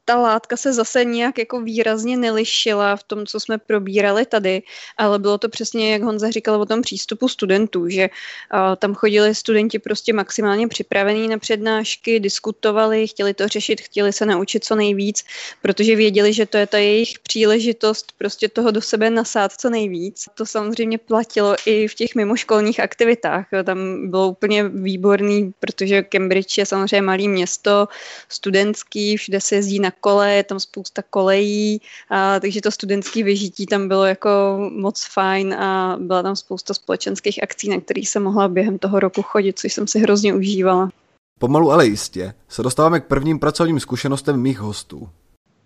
ta 0.05 0.17
látka 0.17 0.57
se 0.57 0.73
zase 0.73 1.05
nějak 1.05 1.39
jako 1.39 1.61
výrazně 1.61 2.17
nelišila 2.17 2.97
v 2.97 3.03
tom, 3.03 3.27
co 3.27 3.41
jsme 3.41 3.59
probírali 3.59 4.27
tady, 4.27 4.63
ale 4.97 5.19
bylo 5.19 5.39
to 5.39 5.49
přesně, 5.49 5.93
jak 5.93 6.03
Honza 6.03 6.31
říkal 6.31 6.61
o 6.61 6.67
tom 6.67 6.83
přístupu 6.83 7.29
studentů, 7.29 7.89
že 7.89 8.09
uh, 8.09 8.77
tam 8.77 8.95
chodili 8.95 9.35
studenti 9.35 9.79
prostě 9.79 10.13
maximálně 10.13 10.69
připravení 10.69 11.29
na 11.29 11.39
přednášky, 11.39 12.21
diskutovali, 12.21 13.07
chtěli 13.07 13.35
to 13.35 13.49
řešit, 13.49 13.81
chtěli 13.81 14.13
se 14.13 14.27
naučit 14.27 14.65
co 14.65 14.75
nejvíc, 14.75 15.25
protože 15.63 15.97
věděli, 15.97 16.33
že 16.33 16.47
to 16.47 16.57
je 16.57 16.67
ta 16.67 16.79
jejich 16.79 17.19
příležitost 17.19 18.13
prostě 18.19 18.49
toho 18.49 18.71
do 18.71 18.81
sebe 18.81 19.11
nasát 19.11 19.53
co 19.53 19.71
nejvíc. 19.71 20.25
To 20.35 20.47
samozřejmě 20.47 20.99
platilo 20.99 21.57
i 21.67 21.89
v 21.89 21.95
těch 21.95 22.15
mimoškolních 22.15 22.81
aktivitách. 22.81 23.47
Tam 23.65 24.11
bylo 24.11 24.29
úplně 24.29 24.69
výborný, 24.69 25.53
protože 25.61 26.03
Cambridge 26.03 26.59
je 26.59 26.67
samozřejmě 26.67 27.03
malý 27.03 27.29
město, 27.29 27.89
studentský, 28.29 29.19
všude 29.29 29.41
se 29.41 29.55
jezdí 29.55 29.81
na 29.81 29.91
kole, 29.91 30.33
je 30.33 30.45
tam 30.45 30.61
spousta 30.61 31.03
kolejí, 31.11 31.81
a, 32.11 32.41
takže 32.41 32.61
to 32.61 32.71
studentské 32.71 33.23
vyžití 33.23 33.67
tam 33.67 33.89
bylo 33.89 34.05
jako 34.05 34.29
moc 34.73 35.07
fajn 35.13 35.55
a 35.55 35.97
byla 36.01 36.23
tam 36.23 36.37
spousta 36.37 36.75
společenských 36.75 37.43
akcí, 37.43 37.69
na 37.69 37.81
kterých 37.81 38.09
jsem 38.09 38.23
mohla 38.23 38.49
během 38.49 38.79
toho 38.79 39.01
roku 39.01 39.23
chodit, 39.23 39.59
což 39.59 39.73
jsem 39.73 39.87
si 39.87 39.99
hrozně 39.99 40.35
užívala. 40.35 40.91
Pomalu, 41.39 41.73
ale 41.73 41.87
jistě 41.87 42.35
se 42.49 42.63
dostáváme 42.63 43.01
k 43.01 43.07
prvním 43.07 43.39
pracovním 43.39 43.81
zkušenostem 43.81 44.41
mých 44.41 44.59
hostů. 44.59 45.09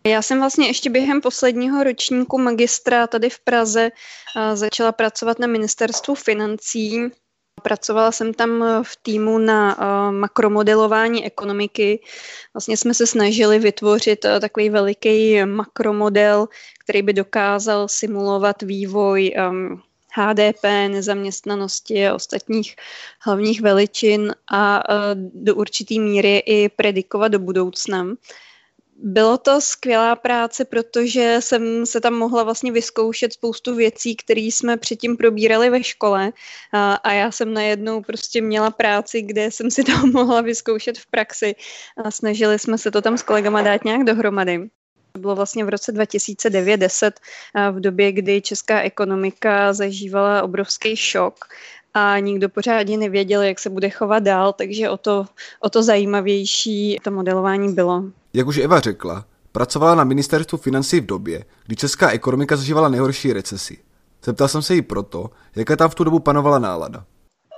Já 0.07 0.23
jsem 0.23 0.39
vlastně 0.39 0.67
ještě 0.67 0.91
během 0.91 1.21
posledního 1.21 1.85
ročníku 1.85 2.39
magistra 2.39 3.07
tady 3.07 3.31
v 3.31 3.39
Praze 3.39 3.91
začala 4.55 4.93
pracovat 4.93 5.39
na 5.39 5.47
ministerstvu 5.47 6.15
financí 6.15 7.11
Pracovala 7.63 8.13
jsem 8.13 8.35
tam 8.35 8.63
eh, 8.63 8.83
v 8.83 8.97
týmu 9.03 9.39
na 9.39 9.79
uh, 9.79 10.15
makromodelování 10.15 11.27
ekonomiky. 11.27 12.01
Vlastně 12.55 12.77
jsme 12.77 12.95
se 12.95 13.07
snažili 13.07 13.59
vytvořit 13.59 14.25
uh, 14.25 14.41
takový 14.41 14.71
veliký 14.71 15.45
makromodel, 15.45 16.49
který 16.85 17.03
by 17.03 17.13
dokázal 17.13 17.89
simulovat 17.89 18.63
vývoj 18.63 19.35
HDP, 20.15 20.63
nezaměstnanosti 20.89 22.09
a 22.09 22.15
ostatních 22.15 22.77
hlavních 23.21 23.61
veličin 23.61 24.35
a 24.53 24.83
do 25.15 25.55
určitý 25.55 26.01
míry 26.01 26.39
i 26.39 26.69
predikovat 26.69 27.33
do 27.33 27.39
budoucna. 27.39 28.07
Bylo 29.05 29.39
to 29.39 29.61
skvělá 29.61 30.17
práce, 30.17 30.65
protože 30.65 31.37
jsem 31.41 31.87
se 31.87 32.01
tam 32.01 32.15
mohla 32.15 32.43
vlastně 32.43 32.73
vyzkoušet 32.73 33.33
spoustu 33.33 33.75
věcí, 33.75 34.17
které 34.17 34.41
jsme 34.41 34.77
předtím 34.77 35.17
probírali 35.17 35.71
ve 35.71 35.83
škole 35.83 36.33
a, 36.73 36.95
a 36.95 37.13
já 37.13 37.31
jsem 37.31 37.55
najednou 37.55 38.03
prostě 38.03 38.41
měla 38.41 38.71
práci, 38.71 39.23
kde 39.23 39.51
jsem 39.51 39.71
si 39.71 39.85
to 39.85 40.07
mohla 40.07 40.41
vyzkoušet 40.41 40.99
v 40.99 41.07
praxi 41.07 41.55
a 42.05 42.11
snažili 42.11 42.59
jsme 42.59 42.79
se 42.79 42.91
to 42.91 43.03
tam 43.03 43.19
s 43.19 43.23
kolegama 43.23 43.63
dát 43.63 43.85
nějak 43.85 44.05
dohromady. 44.05 44.71
To 45.13 45.21
bylo 45.21 45.37
vlastně 45.37 45.65
v 45.65 45.69
roce 45.69 45.93
2009-10, 45.93 47.11
v 47.73 47.81
době, 47.81 48.13
kdy 48.13 48.43
česká 48.43 48.81
ekonomika 48.81 49.73
zažívala 49.73 50.43
obrovský 50.43 50.97
šok 50.97 51.45
a 51.95 52.19
nikdo 52.19 52.49
pořádně 52.49 52.97
nevěděl, 52.97 53.43
jak 53.43 53.59
se 53.59 53.71
bude 53.71 53.91
chovat 53.91 54.19
dál, 54.19 54.53
takže 54.53 54.91
o 54.91 54.97
to, 54.97 55.27
o 55.61 55.71
to 55.71 55.83
zajímavější 55.83 56.99
to 57.03 57.11
modelování 57.11 57.75
bylo. 57.75 58.05
Jak 58.33 58.47
už 58.47 58.59
Eva 58.59 58.81
řekla, 58.81 59.25
pracovala 59.53 59.95
na 59.95 60.05
ministerstvu 60.05 60.59
financí 60.59 61.01
v 61.01 61.07
době, 61.07 61.45
kdy 61.67 61.77
česká 61.77 62.11
ekonomika 62.11 62.57
zažívala 62.57 62.89
nejhorší 62.89 63.33
recesi. 63.33 63.79
Zeptal 64.25 64.49
jsem 64.49 64.63
se 64.63 64.75
jí 64.75 64.83
proto, 64.83 65.31
jaká 65.57 65.77
tam 65.77 65.91
v 65.91 65.95
tu 65.95 66.05
dobu 66.05 66.19
panovala 66.19 66.59
nálada. 66.59 67.05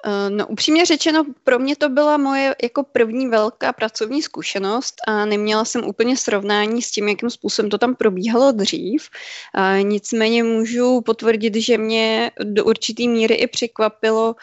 Eh, 0.06 0.30
no 0.30 0.46
upřímně 0.46 0.86
řečeno, 0.86 1.24
pro 1.44 1.58
mě 1.58 1.76
to 1.76 1.88
byla 1.88 2.16
moje 2.16 2.54
jako 2.62 2.82
první 2.82 3.28
velká 3.28 3.72
pracovní 3.72 4.22
zkušenost 4.22 4.94
a 5.08 5.24
neměla 5.24 5.64
jsem 5.64 5.84
úplně 5.84 6.16
srovnání 6.16 6.82
s 6.82 6.90
tím, 6.90 7.08
jakým 7.08 7.30
způsobem 7.30 7.70
to 7.70 7.78
tam 7.78 7.94
probíhalo 7.94 8.52
dřív. 8.52 9.08
A 9.54 9.76
nicméně 9.76 10.44
můžu 10.44 11.00
potvrdit, 11.00 11.54
že 11.54 11.78
mě 11.78 12.30
do 12.42 12.64
určitý 12.64 13.08
míry 13.08 13.34
i 13.34 13.46
překvapilo, 13.46 14.34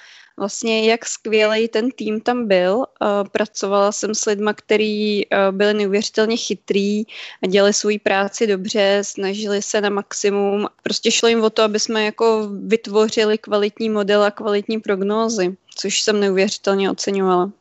vlastně 0.42 0.90
jak 0.90 1.06
skvělý 1.06 1.68
ten 1.68 1.92
tým 1.92 2.22
tam 2.22 2.48
byl. 2.48 2.84
Pracovala 3.32 3.92
jsem 3.92 4.16
s 4.16 4.26
lidmi, 4.26 4.52
kteří 4.56 5.28
byli 5.52 5.74
neuvěřitelně 5.74 6.38
chytrý 6.38 7.04
a 7.44 7.48
dělali 7.48 7.74
svou 7.74 8.00
práci 8.04 8.48
dobře, 8.48 9.00
snažili 9.02 9.62
se 9.62 9.82
na 9.82 9.90
maximum. 9.90 10.68
Prostě 10.84 11.12
šlo 11.12 11.30
jim 11.30 11.44
o 11.44 11.50
to, 11.50 11.64
aby 11.64 11.80
jsme 11.80 12.06
jako 12.06 12.50
vytvořili 12.64 13.38
kvalitní 13.38 13.90
model 13.90 14.24
a 14.24 14.32
kvalitní 14.32 14.80
prognózy, 14.80 15.58
což 15.76 16.02
jsem 16.02 16.20
neuvěřitelně 16.20 16.92
oceňovala. 16.92 17.52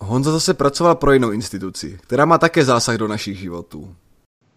Honza 0.00 0.32
zase 0.32 0.54
pracoval 0.54 0.94
pro 0.94 1.12
jinou 1.12 1.30
instituci, 1.30 1.98
která 2.02 2.24
má 2.24 2.38
také 2.38 2.64
zásah 2.64 2.96
do 2.96 3.08
našich 3.08 3.38
životů. 3.38 3.94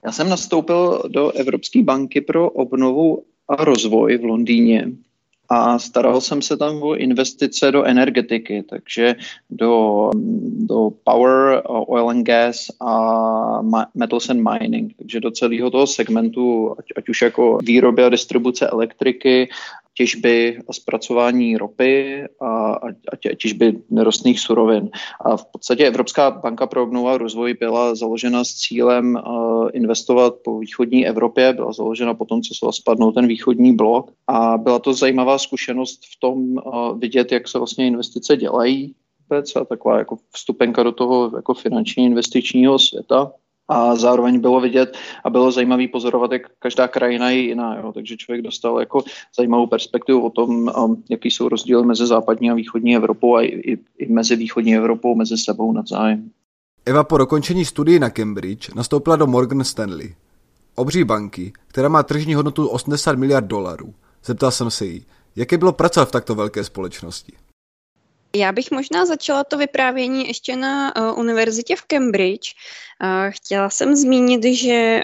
Já 0.06 0.12
jsem 0.12 0.30
nastoupil 0.30 1.04
do 1.08 1.32
Evropské 1.32 1.84
banky 1.84 2.22
pro 2.22 2.50
obnovu 2.50 3.24
a 3.50 3.64
rozvoj 3.64 4.18
v 4.18 4.24
Londýně 4.24 4.88
a 5.50 5.80
staral 5.80 6.22
jsem 6.22 6.42
se 6.42 6.58
tam 6.58 6.84
o 6.84 6.96
investice 6.96 7.72
do 7.72 7.84
energetiky, 7.84 8.64
takže 8.70 9.16
do, 9.50 10.10
do 10.68 10.90
power, 11.04 11.62
oil 11.66 12.10
and 12.10 12.24
gas 12.24 12.68
a 12.82 13.62
metals 13.96 14.30
and 14.30 14.50
mining, 14.52 14.94
takže 14.98 15.20
do 15.20 15.32
celého 15.32 15.72
toho 15.72 15.88
segmentu, 15.88 16.76
ať, 16.80 16.86
ať 16.98 17.10
už 17.10 17.22
jako 17.22 17.58
výroby 17.64 18.04
a 18.04 18.10
distribuce 18.10 18.68
elektriky, 18.68 19.50
těžby 19.98 20.60
a 20.68 20.74
zpracování 20.74 21.58
ropy 21.58 22.24
a, 22.42 22.74
a, 22.74 22.88
těžby 23.38 23.74
nerostných 23.90 24.40
surovin. 24.40 24.90
A 25.26 25.38
v 25.38 25.46
podstatě 25.46 25.88
Evropská 25.88 26.32
banka 26.32 26.68
pro 26.68 26.84
obnovu 26.84 27.08
a 27.08 27.18
rozvoj 27.18 27.54
byla 27.54 27.96
založena 27.96 28.44
s 28.44 28.54
cílem 28.54 29.18
investovat 29.74 30.34
po 30.44 30.60
východní 30.60 31.08
Evropě, 31.08 31.54
byla 31.54 31.74
založena 31.74 32.14
po 32.14 32.26
tom, 32.26 32.42
co 32.42 32.54
se 32.54 32.78
spadnou 32.80 33.12
ten 33.12 33.28
východní 33.28 33.76
blok 33.76 34.12
a 34.28 34.58
byla 34.58 34.80
to 34.80 34.94
zajímavá 34.94 35.38
zkušenost 35.38 36.02
v 36.16 36.20
tom 36.20 36.56
vidět, 36.98 37.32
jak 37.32 37.48
se 37.48 37.58
vlastně 37.58 37.88
investice 37.88 38.38
dělají 38.38 38.96
a 39.32 39.66
taková 39.66 39.98
jako 39.98 40.18
vstupenka 40.32 40.84
do 40.84 40.92
toho 40.92 41.32
jako 41.36 41.54
finanční 41.54 42.06
investičního 42.06 42.80
světa 42.80 43.32
a 43.68 43.96
zároveň 43.96 44.40
bylo 44.40 44.62
vidět 44.62 44.98
a 45.24 45.30
bylo 45.30 45.52
zajímavý 45.52 45.88
pozorovat, 45.88 46.32
jak 46.32 46.42
každá 46.60 46.88
krajina 46.88 47.30
je 47.30 47.40
jiná. 47.40 47.78
Jo. 47.78 47.92
Takže 47.92 48.18
člověk 48.18 48.42
dostal 48.44 48.80
jako 48.80 49.04
zajímavou 49.38 49.68
perspektivu 49.68 50.26
o 50.26 50.30
tom, 50.30 50.50
um, 50.50 51.04
jaký 51.10 51.32
jsou 51.32 51.50
rozdíly 51.50 51.86
mezi 51.86 52.08
západní 52.08 52.52
a 52.52 52.54
východní 52.54 52.96
Evropou 52.96 53.36
a 53.36 53.42
i, 53.42 53.48
i, 53.48 53.78
i 53.98 54.14
mezi 54.14 54.36
východní 54.36 54.76
Evropou, 54.76 55.16
mezi 55.16 55.38
sebou 55.38 55.72
navzájem. 55.72 56.30
Eva 56.86 57.04
po 57.04 57.18
dokončení 57.18 57.66
studii 57.66 58.00
na 58.00 58.10
Cambridge 58.10 58.70
nastoupila 58.76 59.16
do 59.16 59.28
Morgan 59.28 59.64
Stanley, 59.64 60.16
obří 60.76 61.04
banky, 61.04 61.54
která 61.68 61.90
má 61.90 62.04
tržní 62.04 62.34
hodnotu 62.34 62.68
80 62.68 63.16
miliard 63.18 63.48
dolarů. 63.48 63.94
Zeptal 64.26 64.52
jsem 64.52 64.72
se 64.72 64.86
jí, 64.86 65.06
jaké 65.36 65.58
bylo 65.58 65.72
pracovat 65.72 66.10
v 66.10 66.12
takto 66.12 66.36
velké 66.36 66.64
společnosti. 66.64 67.34
Já 68.36 68.52
bych 68.52 68.72
možná 68.72 69.06
začala 69.06 69.44
to 69.44 69.58
vyprávění 69.58 70.28
ještě 70.28 70.56
na 70.56 70.96
uh, 70.96 71.20
univerzitě 71.20 71.76
v 71.76 71.82
Cambridge, 71.82 72.54
Chtěla 73.30 73.70
jsem 73.70 73.96
zmínit, 73.96 74.44
že 74.44 75.02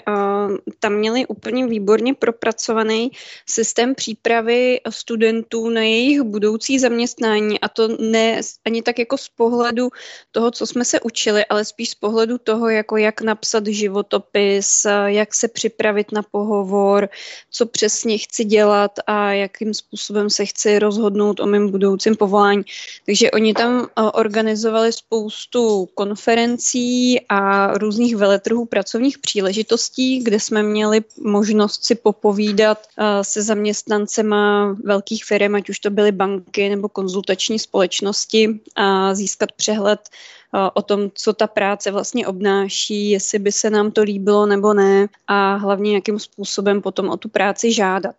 tam 0.78 0.92
měli 0.92 1.26
úplně 1.26 1.66
výborně 1.66 2.14
propracovaný 2.14 3.10
systém 3.46 3.94
přípravy 3.94 4.80
studentů 4.90 5.68
na 5.68 5.80
jejich 5.80 6.22
budoucí 6.22 6.78
zaměstnání 6.78 7.60
a 7.60 7.68
to 7.68 7.88
ne 8.00 8.40
ani 8.64 8.82
tak 8.82 8.98
jako 8.98 9.18
z 9.18 9.28
pohledu 9.28 9.88
toho, 10.32 10.50
co 10.50 10.66
jsme 10.66 10.84
se 10.84 11.00
učili, 11.00 11.44
ale 11.44 11.64
spíš 11.64 11.90
z 11.90 11.94
pohledu 11.94 12.38
toho, 12.38 12.68
jako 12.68 12.96
jak 12.96 13.20
napsat 13.20 13.66
životopis, 13.66 14.86
jak 15.06 15.34
se 15.34 15.48
připravit 15.48 16.12
na 16.12 16.22
pohovor, 16.22 17.08
co 17.50 17.66
přesně 17.66 18.18
chci 18.18 18.44
dělat 18.44 18.92
a 19.06 19.32
jakým 19.32 19.74
způsobem 19.74 20.30
se 20.30 20.46
chci 20.46 20.78
rozhodnout 20.78 21.40
o 21.40 21.46
mém 21.46 21.70
budoucím 21.70 22.16
povolání. 22.16 22.62
Takže 23.06 23.30
oni 23.30 23.54
tam 23.54 23.88
organizovali 24.12 24.92
spoustu 24.92 25.88
konferencí 25.94 27.20
a 27.28 27.78
různých 27.84 28.16
veletrhů 28.16 28.64
pracovních 28.64 29.18
příležitostí, 29.18 30.18
kde 30.18 30.40
jsme 30.40 30.62
měli 30.62 31.00
možnost 31.20 31.84
si 31.84 31.94
popovídat 31.94 32.78
eh, 32.98 33.24
se 33.24 33.42
zaměstnancema 33.42 34.72
velkých 34.84 35.24
firm, 35.24 35.54
ať 35.54 35.70
už 35.70 35.78
to 35.78 35.90
byly 35.90 36.12
banky 36.12 36.68
nebo 36.68 36.88
konzultační 36.88 37.58
společnosti 37.58 38.60
a 38.76 39.14
získat 39.14 39.52
přehled 39.52 40.00
eh, 40.08 40.43
o 40.74 40.82
tom, 40.82 41.10
co 41.14 41.32
ta 41.32 41.46
práce 41.46 41.90
vlastně 41.90 42.26
obnáší, 42.26 43.10
jestli 43.10 43.38
by 43.38 43.52
se 43.52 43.70
nám 43.70 43.90
to 43.90 44.02
líbilo 44.02 44.46
nebo 44.46 44.74
ne 44.74 45.06
a 45.26 45.54
hlavně 45.54 45.94
jakým 45.94 46.18
způsobem 46.18 46.82
potom 46.82 47.08
o 47.08 47.16
tu 47.16 47.28
práci 47.28 47.72
žádat. 47.72 48.14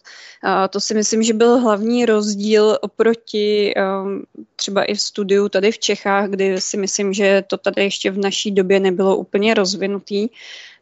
To 0.69 0.79
si 0.79 0.93
myslím, 0.93 1.23
že 1.23 1.33
byl 1.33 1.57
hlavní 1.57 2.05
rozdíl 2.05 2.77
oproti 2.81 3.73
um, 3.75 4.23
třeba 4.55 4.83
i 4.83 4.93
v 4.93 5.01
studiu 5.01 5.49
tady 5.49 5.71
v 5.71 5.79
Čechách, 5.79 6.29
kdy 6.29 6.61
si 6.61 6.77
myslím, 6.77 7.13
že 7.13 7.43
to 7.47 7.57
tady 7.57 7.83
ještě 7.83 8.11
v 8.11 8.17
naší 8.17 8.51
době 8.51 8.79
nebylo 8.79 9.17
úplně 9.17 9.53
rozvinutý. 9.53 10.27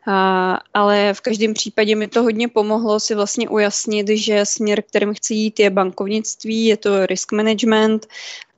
A, 0.07 0.59
ale 0.73 1.13
v 1.13 1.21
každém 1.21 1.53
případě 1.53 1.95
mi 1.95 2.07
to 2.07 2.23
hodně 2.23 2.47
pomohlo 2.47 2.99
si 2.99 3.15
vlastně 3.15 3.49
ujasnit, 3.49 4.07
že 4.09 4.45
směr, 4.45 4.81
kterým 4.81 5.13
chci 5.13 5.33
jít, 5.33 5.59
je 5.59 5.69
bankovnictví, 5.69 6.65
je 6.65 6.77
to 6.77 7.05
risk 7.05 7.31
management 7.31 8.07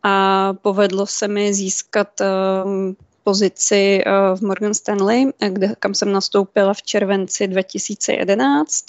a 0.05 0.53
povedlo 0.53 1.05
se 1.05 1.27
mi 1.27 1.53
získat 1.53 2.21
um, 2.21 2.95
pozici 3.25 4.03
uh, 4.05 4.37
v 4.37 4.41
Morgan 4.41 4.73
Stanley, 4.73 5.25
kde, 5.49 5.75
kam 5.79 5.93
jsem 5.93 6.11
nastoupila 6.11 6.73
v 6.73 6.83
červenci 6.83 7.47
2011 7.47 8.85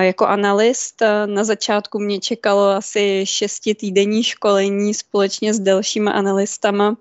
jako 0.00 0.26
analyst. 0.26 1.02
Na 1.26 1.44
začátku 1.44 1.98
mě 1.98 2.20
čekalo 2.20 2.68
asi 2.68 3.22
šestitýdenní 3.26 4.22
školení 4.22 4.94
společně 4.94 5.54
s 5.54 5.60
dalšíma 5.60 6.10
analystama. 6.10 6.96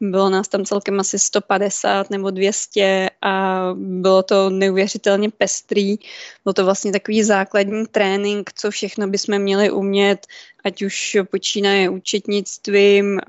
Bylo 0.00 0.30
nás 0.30 0.48
tam 0.48 0.64
celkem 0.64 1.00
asi 1.00 1.18
150 1.18 2.10
nebo 2.10 2.30
200 2.30 3.10
a 3.22 3.64
bylo 3.74 4.22
to 4.22 4.50
neuvěřitelně 4.50 5.30
pestrý. 5.30 5.96
Byl 6.44 6.52
to 6.52 6.64
vlastně 6.64 6.92
takový 6.92 7.22
základní 7.22 7.86
trénink, 7.86 8.50
co 8.54 8.70
všechno 8.70 9.08
bychom 9.08 9.38
měli 9.38 9.70
umět, 9.70 10.26
ať 10.64 10.82
už 10.82 11.16
počínaje 11.30 11.88
účetnictvím, 11.88 13.20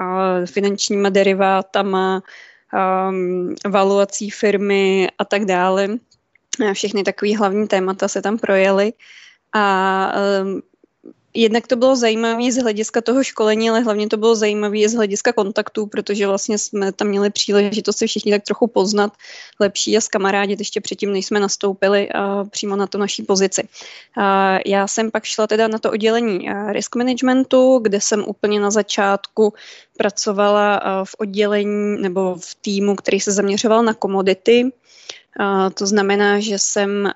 finančníma 0.46 1.10
derivátama, 1.10 2.22
um, 2.74 3.56
valuací 3.68 4.30
firmy 4.30 5.08
a 5.18 5.26
tak 5.26 5.46
dále. 5.46 5.88
Všechny 6.74 7.04
takové 7.04 7.38
hlavní 7.38 7.68
témata 7.68 8.08
se 8.08 8.22
tam 8.22 8.38
projely 8.38 8.94
a 9.56 10.14
um, 10.42 10.62
jednak 11.34 11.68
to 11.68 11.76
bylo 11.76 11.96
zajímavé 11.96 12.52
z 12.52 12.62
hlediska 12.62 13.02
toho 13.02 13.24
školení, 13.24 13.70
ale 13.70 13.80
hlavně 13.80 14.08
to 14.08 14.18
bylo 14.18 14.36
zajímavé 14.36 14.90
z 14.90 14.94
hlediska 14.94 15.34
kontaktů, 15.34 15.86
protože 15.86 16.28
vlastně 16.28 16.58
jsme 16.58 16.92
tam 16.92 17.08
měli 17.08 17.30
příležitost 17.30 17.98
se 17.98 18.08
všichni 18.08 18.32
tak 18.32 18.44
trochu 18.44 18.68
poznat 18.68 19.14
lepší 19.60 19.98
a 19.98 20.02
skamarádit 20.02 20.60
ještě 20.60 20.82
předtím, 20.82 21.14
než 21.14 21.26
jsme 21.26 21.40
nastoupili 21.40 22.10
a 22.10 22.44
přímo 22.44 22.76
na 22.76 22.88
tu 22.88 22.98
naší 22.98 23.24
pozici. 23.24 23.68
A 24.18 24.58
já 24.66 24.88
jsem 24.88 25.12
pak 25.12 25.24
šla 25.24 25.48
teda 25.48 25.68
na 25.68 25.80
to 25.80 25.92
oddělení 25.92 26.50
risk 26.70 26.96
managementu, 26.96 27.80
kde 27.80 28.02
jsem 28.02 28.24
úplně 28.28 28.60
na 28.60 28.72
začátku 28.72 29.54
pracovala 29.98 30.82
v 31.04 31.16
oddělení 31.20 32.02
nebo 32.02 32.36
v 32.36 32.56
týmu, 32.62 32.96
který 32.96 33.20
se 33.20 33.32
zaměřoval 33.32 33.84
na 33.84 33.94
komodity, 33.94 34.72
To 35.74 35.88
znamená, 35.88 36.40
že 36.40 36.60
jsem 36.60 37.12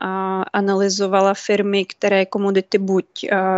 analyzovala 0.53 1.34
firmy, 1.34 1.86
které 1.86 2.25
komodity 2.25 2.77
buď 2.77 3.05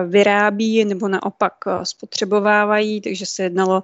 vyrábí 0.08 0.86
nebo 0.86 1.08
naopak 1.08 1.54
spotřebovávají, 1.84 3.02
takže 3.02 3.26
se 3.26 3.44
jednalo 3.44 3.84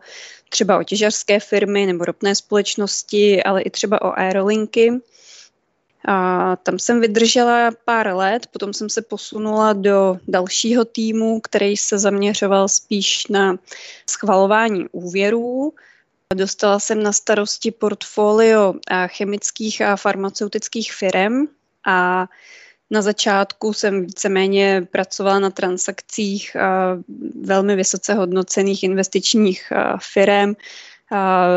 třeba 0.50 0.80
o 0.80 0.84
těžařské 0.84 1.40
firmy 1.40 1.86
nebo 1.86 2.06
ropné 2.06 2.36
společnosti, 2.36 3.44
ale 3.44 3.62
i 3.62 3.70
třeba 3.70 4.02
o 4.02 4.20
aerolinky. 4.20 4.92
A 6.08 6.56
tam 6.56 6.80
jsem 6.80 7.02
vydržela 7.02 7.72
pár 7.86 8.16
let, 8.16 8.48
potom 8.48 8.74
jsem 8.74 8.90
se 8.90 9.02
posunula 9.02 9.74
do 9.74 10.18
dalšího 10.28 10.86
týmu, 10.86 11.40
který 11.40 11.78
se 11.78 12.00
zaměřoval 12.00 12.68
spíš 12.68 13.28
na 13.28 13.56
schvalování 14.10 14.86
úvěrů. 14.92 15.74
Dostala 16.34 16.80
jsem 16.80 17.04
na 17.04 17.14
starosti 17.14 17.72
portfolio 17.72 18.74
chemických 19.08 19.82
a 19.82 19.96
farmaceutických 19.96 20.94
firm 20.94 21.48
a 21.88 22.28
na 22.90 23.02
začátku 23.02 23.74
jsem 23.74 24.06
víceméně 24.06 24.88
pracovala 24.92 25.40
na 25.40 25.50
transakcích 25.50 26.56
velmi 27.42 27.76
vysoce 27.76 28.14
hodnocených 28.14 28.84
investičních 28.84 29.74
firm, 30.14 30.56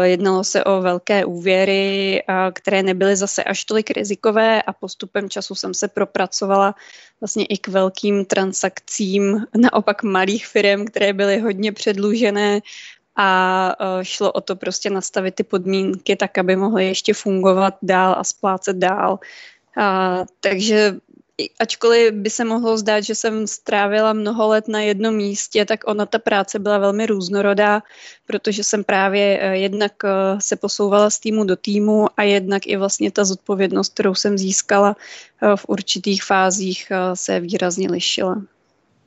Jednalo 0.03 0.45
se 0.45 0.65
o 0.65 0.81
velké 0.81 1.25
úvěry, 1.25 2.23
které 2.53 2.83
nebyly 2.83 3.17
zase 3.17 3.45
až 3.45 3.65
tolik 3.65 3.91
rizikové 3.91 4.63
a 4.63 4.73
postupem 4.73 5.31
času 5.31 5.55
jsem 5.55 5.75
se 5.75 5.89
propracovala 5.89 6.75
vlastně 7.21 7.45
i 7.45 7.59
k 7.59 7.69
velkým 7.69 8.25
transakcím, 8.25 9.45
naopak 9.57 10.03
malých 10.03 10.47
firm, 10.47 10.85
které 10.85 11.13
byly 11.13 11.39
hodně 11.39 11.73
předlužené 11.73 12.61
a 13.17 13.77
šlo 14.03 14.33
o 14.33 14.41
to 14.41 14.57
prostě 14.57 14.91
nastavit 14.91 15.35
ty 15.35 15.43
podmínky 15.43 16.17
tak, 16.17 16.39
aby 16.39 16.57
mohly 16.57 16.87
ještě 16.87 17.15
fungovat 17.15 17.75
dál 17.83 18.15
a 18.19 18.25
splácet 18.25 18.77
dál. 18.77 19.19
A, 19.77 20.25
takže 20.41 20.97
ačkoliv 21.59 22.13
by 22.13 22.31
se 22.31 22.45
mohlo 22.45 22.79
zdát, 22.79 23.01
že 23.01 23.15
jsem 23.15 23.47
strávila 23.47 24.13
mnoho 24.13 24.49
let 24.49 24.69
na 24.69 24.81
jednom 24.81 25.15
místě, 25.15 25.65
tak 25.65 25.81
ona 25.87 26.07
ta 26.07 26.19
práce 26.19 26.59
byla 26.59 26.79
velmi 26.79 27.07
různorodá, 27.07 27.83
protože 28.27 28.65
jsem 28.65 28.85
právě 28.85 29.39
eh, 29.41 29.57
jednak 29.57 29.93
eh, 30.05 30.11
se 30.39 30.57
posouvala 30.57 31.11
z 31.11 31.19
týmu 31.19 31.45
do 31.45 31.57
týmu 31.57 32.07
a 32.17 32.23
jednak 32.23 32.67
i 32.67 32.77
vlastně 32.77 33.11
ta 33.11 33.25
zodpovědnost, 33.25 33.95
kterou 33.95 34.15
jsem 34.15 34.39
získala 34.39 34.97
v 35.57 35.65
určitých 35.69 36.25
fázích, 36.25 36.93
se 37.15 37.41
výrazně 37.41 37.89
lišila. 37.91 38.43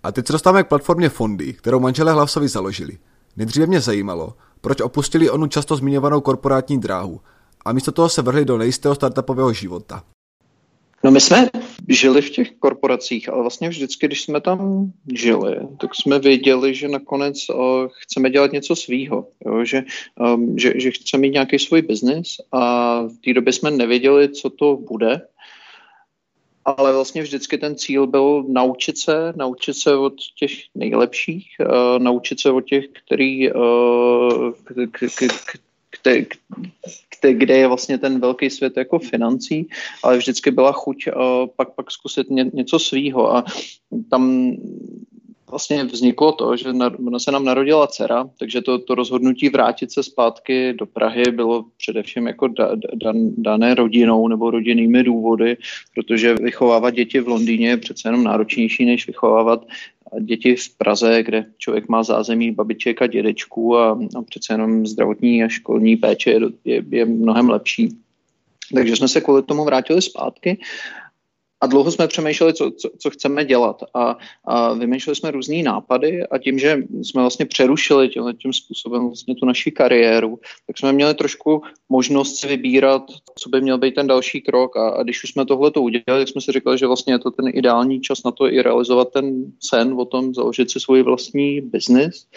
A 0.04 0.12
teď 0.12 0.28
se 0.28 0.34
dostáváme 0.34 0.64
k 0.64 0.68
platformě 0.68 1.10
Fondy, 1.10 1.54
kterou 1.54 1.80
manželé 1.80 2.14
Hlavsovi 2.14 2.48
založili. 2.48 2.98
Nejdříve 3.38 3.66
mě 3.66 3.82
zajímalo, 3.82 4.34
proč 4.62 4.82
opustili 4.82 5.30
onu 5.30 5.48
často 5.48 5.76
zmiňovanou 5.76 6.22
korporátní 6.22 6.80
dráhu 6.80 7.20
a 7.66 7.74
místo 7.74 7.92
toho 7.92 8.10
se 8.10 8.22
vrhli 8.22 8.46
do 8.46 8.58
nejistého 8.58 8.96
startupového 8.96 9.54
života. 9.54 10.04
No 11.04 11.12
my 11.12 11.22
jsme 11.22 11.50
žili 11.90 12.22
v 12.22 12.30
těch 12.30 12.52
korporacích, 12.52 13.30
ale 13.30 13.42
vlastně 13.42 13.70
vždycky, 13.70 14.08
když 14.08 14.22
jsme 14.22 14.42
tam 14.42 14.92
žili, 15.14 15.58
tak 15.82 15.96
jsme 15.96 16.20
věděli, 16.20 16.76
že 16.76 16.88
nakonec 16.88 17.50
uh, 17.50 17.88
chceme 18.04 18.30
dělat 18.30 18.52
něco 18.52 18.76
svýho, 18.76 19.28
jo? 19.46 19.66
Že, 19.66 19.84
um, 20.34 20.60
že, 20.60 20.74
že 20.76 20.92
chceme 20.92 21.22
mít 21.22 21.34
nějaký 21.34 21.60
svůj 21.60 21.82
biznis 21.82 22.28
a 22.52 23.02
v 23.02 23.18
té 23.26 23.34
době 23.34 23.54
jsme 23.54 23.72
nevěděli, 23.72 24.30
co 24.30 24.50
to 24.50 24.78
bude, 24.90 25.22
ale 26.68 26.94
vlastně 26.94 27.22
vždycky 27.22 27.58
ten 27.58 27.76
cíl 27.76 28.08
byl 28.08 28.44
naučit 28.48 28.98
se, 28.98 29.34
naučit 29.36 29.74
se 29.74 29.96
od 29.96 30.14
těch 30.40 30.52
nejlepších, 30.76 31.48
uh, 31.60 32.00
naučit 32.00 32.40
se 32.40 32.52
od 32.52 32.62
těch, 32.62 32.86
který, 32.88 33.52
uh, 33.54 34.52
k, 34.64 34.90
k, 34.92 35.28
k, 35.46 35.60
kde, 36.04 36.26
kde, 37.22 37.34
kde 37.34 37.58
je 37.58 37.68
vlastně 37.68 37.98
ten 37.98 38.20
velký 38.20 38.50
svět 38.50 38.78
jako 38.78 39.00
financí, 39.00 39.70
ale 40.04 40.18
vždycky 40.18 40.52
byla 40.52 40.72
chuť 40.72 41.08
uh, 41.08 41.48
pak, 41.56 41.70
pak 41.74 41.92
zkusit 41.92 42.30
ně, 42.30 42.46
něco 42.54 42.80
svýho. 42.80 43.36
A 43.36 43.46
tam 44.10 44.52
vlastně 45.50 45.84
vzniklo 45.84 46.32
to, 46.32 46.58
že 46.58 46.74
na, 46.74 46.92
se 47.18 47.32
nám 47.32 47.46
narodila 47.46 47.88
dcera, 47.88 48.30
takže 48.40 48.62
to, 48.62 48.80
to 48.80 48.96
rozhodnutí 48.96 49.50
vrátit 49.50 49.92
se 49.92 50.04
zpátky 50.04 50.74
do 50.74 50.86
Prahy 50.86 51.24
bylo 51.32 51.66
především 51.78 52.28
jako 52.28 52.48
da, 52.48 52.76
da, 52.76 53.12
dané 53.38 53.76
rodinou 53.76 54.28
nebo 54.28 54.52
rodinnými 54.52 55.04
důvody, 55.04 55.58
protože 55.96 56.34
vychovávat 56.34 56.94
děti 56.94 57.20
v 57.20 57.28
Londýně 57.28 57.70
je 57.70 57.78
přece 57.78 58.08
jenom 58.08 58.24
náročnější, 58.24 58.86
než 58.86 59.08
vychovávat 59.08 59.66
děti 60.22 60.56
v 60.56 60.78
Praze, 60.78 61.24
kde 61.24 61.46
člověk 61.58 61.90
má 61.90 62.04
zázemí 62.04 62.52
babiček 62.52 63.02
a 63.02 63.08
dědečků 63.08 63.78
a, 63.78 64.00
a 64.16 64.22
přece 64.22 64.54
jenom 64.54 64.86
zdravotní 64.86 65.44
a 65.44 65.48
školní 65.48 65.96
péče 65.96 66.32
je, 66.32 66.40
je, 66.66 66.84
je 66.90 67.06
mnohem 67.06 67.50
lepší. 67.50 67.98
Takže 68.74 68.96
jsme 68.96 69.08
se 69.08 69.22
kvůli 69.22 69.44
tomu 69.44 69.66
vrátili 69.66 70.02
zpátky 70.02 70.60
a 71.62 71.68
dlouho 71.68 71.92
jsme 71.92 72.08
přemýšleli, 72.08 72.54
co, 72.54 72.72
co, 72.72 72.90
co 73.00 73.10
chceme 73.10 73.46
dělat. 73.46 73.84
A, 73.94 74.18
a 74.46 74.74
vymýšleli 74.74 75.16
jsme 75.16 75.32
různé 75.32 75.64
nápady 75.64 76.24
a 76.28 76.38
tím, 76.38 76.60
že 76.60 76.78
jsme 77.02 77.22
vlastně 77.22 77.46
přerušili 77.46 78.10
tímhle 78.10 78.34
tím 78.34 78.54
způsobem 78.54 79.08
vlastně 79.08 79.36
tu 79.36 79.46
naši 79.46 79.72
kariéru, 79.72 80.40
tak 80.68 80.78
jsme 80.78 80.94
měli 80.94 81.14
trošku 81.14 81.62
možnost 81.90 82.36
si 82.36 82.48
vybírat, 82.48 83.04
co 83.40 83.50
by 83.50 83.62
měl 83.62 83.78
být 83.78 83.96
ten 83.96 84.08
další 84.08 84.42
krok. 84.42 84.78
A, 84.78 84.90
a 84.90 85.04
když 85.04 85.24
už 85.24 85.30
jsme 85.32 85.46
tohle 85.46 85.72
to 85.72 85.82
udělali, 85.82 86.26
tak 86.26 86.28
jsme 86.28 86.42
si 86.42 86.52
říkali, 86.52 86.78
že 86.78 86.88
vlastně 86.88 87.14
je 87.14 87.20
to 87.20 87.32
ten 87.32 87.46
ideální 87.48 88.02
čas 88.02 88.24
na 88.24 88.32
to 88.32 88.54
i 88.54 88.62
realizovat 88.62 89.12
ten 89.12 89.52
sen 89.60 89.94
o 89.94 90.06
tom 90.06 90.34
založit 90.34 90.72
si 90.72 90.80
svůj 90.80 91.02
vlastní 91.02 91.62
biznis 91.62 92.28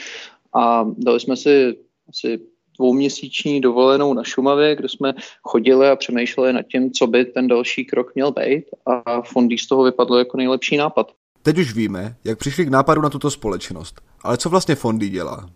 a 0.54 0.86
dali 0.98 1.20
jsme 1.20 1.36
si 1.36 1.76
asi 2.08 2.40
dvouměsíční 2.80 3.60
dovolenou 3.60 4.14
na 4.14 4.24
Šumavě, 4.24 4.76
kde 4.76 4.88
jsme 4.88 5.14
chodili 5.42 5.88
a 5.88 5.96
přemýšleli 5.96 6.52
nad 6.52 6.62
tím, 6.62 6.90
co 6.90 7.06
by 7.06 7.24
ten 7.24 7.48
další 7.48 7.84
krok 7.84 8.14
měl 8.14 8.32
být 8.32 8.64
a 8.86 9.22
Fondy 9.22 9.58
z 9.58 9.66
toho 9.66 9.82
vypadlo 9.84 10.18
jako 10.18 10.36
nejlepší 10.36 10.76
nápad. 10.76 11.12
Teď 11.42 11.58
už 11.58 11.74
víme, 11.74 12.16
jak 12.24 12.38
přišli 12.38 12.64
k 12.64 12.68
nápadu 12.68 13.02
na 13.02 13.10
tuto 13.10 13.30
společnost. 13.30 14.00
Ale 14.22 14.36
co 14.36 14.48
vlastně 14.48 14.74
Fondy 14.74 15.08
dělá? 15.08 15.50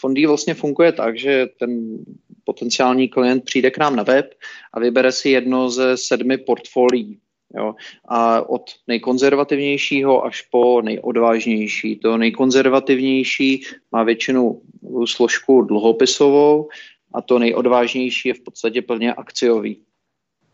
Fondy 0.00 0.26
vlastně 0.26 0.54
funguje 0.54 0.92
tak, 0.92 1.18
že 1.18 1.46
ten 1.58 1.98
potenciální 2.44 3.08
klient 3.08 3.44
přijde 3.44 3.70
k 3.70 3.78
nám 3.78 3.96
na 3.96 4.02
web 4.02 4.34
a 4.74 4.80
vybere 4.80 5.12
si 5.12 5.28
jedno 5.30 5.70
ze 5.70 5.96
sedmi 5.96 6.38
portfolií. 6.38 7.18
Jo? 7.56 7.74
A 8.08 8.48
od 8.48 8.70
nejkonzervativnějšího 8.86 10.24
až 10.24 10.42
po 10.42 10.82
nejodvážnější. 10.82 11.96
To 11.96 12.16
nejkonzervativnější 12.16 13.62
má 13.92 14.02
většinu 14.02 14.60
složku 15.06 15.62
dluhopisovou 15.62 16.68
a 17.14 17.22
to 17.22 17.38
nejodvážnější 17.38 18.28
je 18.28 18.34
v 18.34 18.40
podstatě 18.40 18.82
plně 18.82 19.14
akciový. 19.14 19.82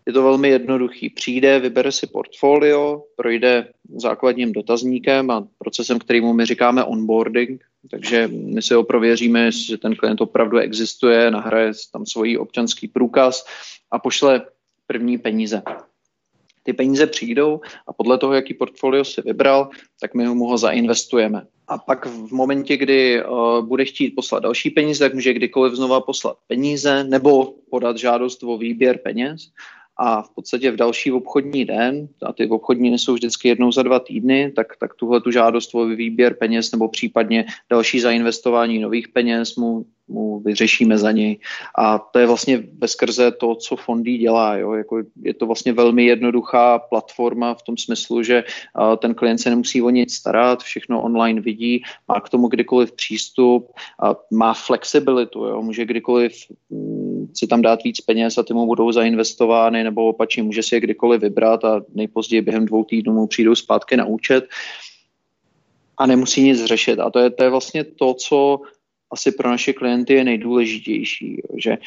Je 0.07 0.13
to 0.13 0.23
velmi 0.23 0.49
jednoduchý. 0.49 1.11
Přijde, 1.11 1.59
vybere 1.59 1.93
si 1.93 2.07
portfolio, 2.07 3.03
projde 3.17 3.69
základním 3.97 4.53
dotazníkem 4.53 5.31
a 5.31 5.49
procesem, 5.59 5.99
kterýmu 5.99 6.33
my 6.33 6.47
říkáme 6.47 6.85
onboarding, 6.85 7.65
takže 7.91 8.29
my 8.29 8.63
si 8.63 8.75
ho 8.75 8.85
prověříme, 8.85 9.53
že 9.53 9.79
ten 9.79 9.97
klient 9.97 10.21
opravdu 10.21 10.59
existuje, 10.59 11.31
nahraje 11.31 11.73
tam 11.93 12.07
svůj 12.07 12.39
občanský 12.39 12.89
průkaz 12.89 13.47
a 13.91 13.99
pošle 13.99 14.43
první 14.87 15.19
peníze 15.19 15.63
ty 16.67 16.73
peníze 16.73 17.07
přijdou 17.07 17.61
a 17.87 17.93
podle 17.93 18.19
toho, 18.19 18.33
jaký 18.33 18.55
portfolio 18.55 19.05
si 19.05 19.23
vybral, 19.23 19.71
tak 20.01 20.15
my 20.15 20.29
mu 20.29 20.47
ho 20.47 20.59
zainvestujeme. 20.59 21.47
A 21.69 21.79
pak 21.79 22.07
v 22.07 22.33
momentě, 22.33 22.77
kdy 22.77 23.25
uh, 23.25 23.67
bude 23.67 23.85
chtít 23.85 24.11
poslat 24.11 24.43
další 24.43 24.71
peníze, 24.71 25.05
tak 25.05 25.15
může 25.15 25.35
kdykoliv 25.35 25.75
znova 25.75 26.01
poslat 26.01 26.37
peníze 26.47 27.05
nebo 27.05 27.55
podat 27.71 27.97
žádost 27.97 28.43
o 28.43 28.59
výběr 28.59 28.99
peněz 28.99 29.51
a 29.99 30.23
v 30.23 30.31
podstatě 30.35 30.71
v 30.71 30.77
další 30.77 31.13
obchodní 31.13 31.65
den, 31.65 32.09
a 32.23 32.33
ty 32.33 32.49
obchodní 32.49 32.99
jsou 32.99 33.15
vždycky 33.15 33.49
jednou 33.49 33.73
za 33.73 33.83
dva 33.83 34.01
týdny, 34.01 34.53
tak, 34.57 34.77
tak 34.77 34.95
tuhle 34.95 35.21
tu 35.21 35.31
žádost 35.31 35.75
o 35.75 35.87
výběr 35.87 36.35
peněz 36.35 36.73
nebo 36.73 36.89
případně 36.89 37.45
další 37.71 38.01
zainvestování 38.01 38.79
nových 38.79 39.09
peněz 39.09 39.57
mu 39.57 39.85
mu 40.09 40.41
vyřešíme 40.41 40.99
za 40.99 41.13
něj. 41.13 41.39
A 41.79 41.99
to 41.99 42.19
je 42.19 42.27
vlastně 42.27 42.59
bezkrze 42.73 43.31
to, 43.31 43.55
co 43.55 43.77
Fondy 43.77 44.19
dělá. 44.19 44.57
Jo? 44.57 44.73
Jako 44.73 45.03
je 45.23 45.35
to 45.35 45.47
vlastně 45.47 45.73
velmi 45.73 46.05
jednoduchá 46.05 46.79
platforma 46.79 47.55
v 47.55 47.63
tom 47.63 47.77
smyslu, 47.77 48.23
že 48.23 48.45
ten 48.99 49.15
klient 49.15 49.39
se 49.39 49.51
nemusí 49.51 49.83
o 49.83 49.91
nic 49.91 50.15
starat, 50.15 50.63
všechno 50.63 51.03
online 51.03 51.41
vidí, 51.41 51.83
má 52.09 52.21
k 52.21 52.29
tomu 52.29 52.49
kdykoliv 52.49 52.93
přístup, 52.93 53.73
má 54.31 54.55
flexibilitu, 54.55 55.45
jo? 55.45 55.63
může 55.63 55.85
kdykoliv 55.85 56.33
mm, 56.71 57.33
si 57.35 57.47
tam 57.47 57.63
dát 57.63 57.85
víc 57.85 58.01
peněz 58.01 58.39
a 58.39 58.43
ty 58.43 58.55
mu 58.55 58.67
budou 58.67 58.93
zainvestovány, 58.93 59.85
nebo 59.85 60.09
opačně 60.09 60.43
může 60.43 60.63
si 60.63 60.75
je 60.75 60.81
kdykoliv 60.81 61.21
vybrat 61.21 61.65
a 61.65 61.83
nejpozději 61.95 62.43
během 62.43 62.67
dvou 62.67 62.85
týdnů 62.85 63.13
mu 63.13 63.27
přijdou 63.27 63.55
zpátky 63.55 63.97
na 63.97 64.05
účet 64.05 64.45
a 65.99 66.07
nemusí 66.07 66.43
nic 66.43 66.65
řešit. 66.65 66.99
A 66.99 67.11
to 67.11 67.19
je, 67.19 67.31
to 67.31 67.45
je 67.45 67.51
vlastně 67.51 67.85
to, 67.85 68.15
co 68.15 68.61
asi 69.13 69.33
pro 69.33 69.51
naše 69.51 69.73
klienty 69.73 70.15
je 70.15 70.25
nejdůležitější, 70.25 71.43
že, 71.57 71.79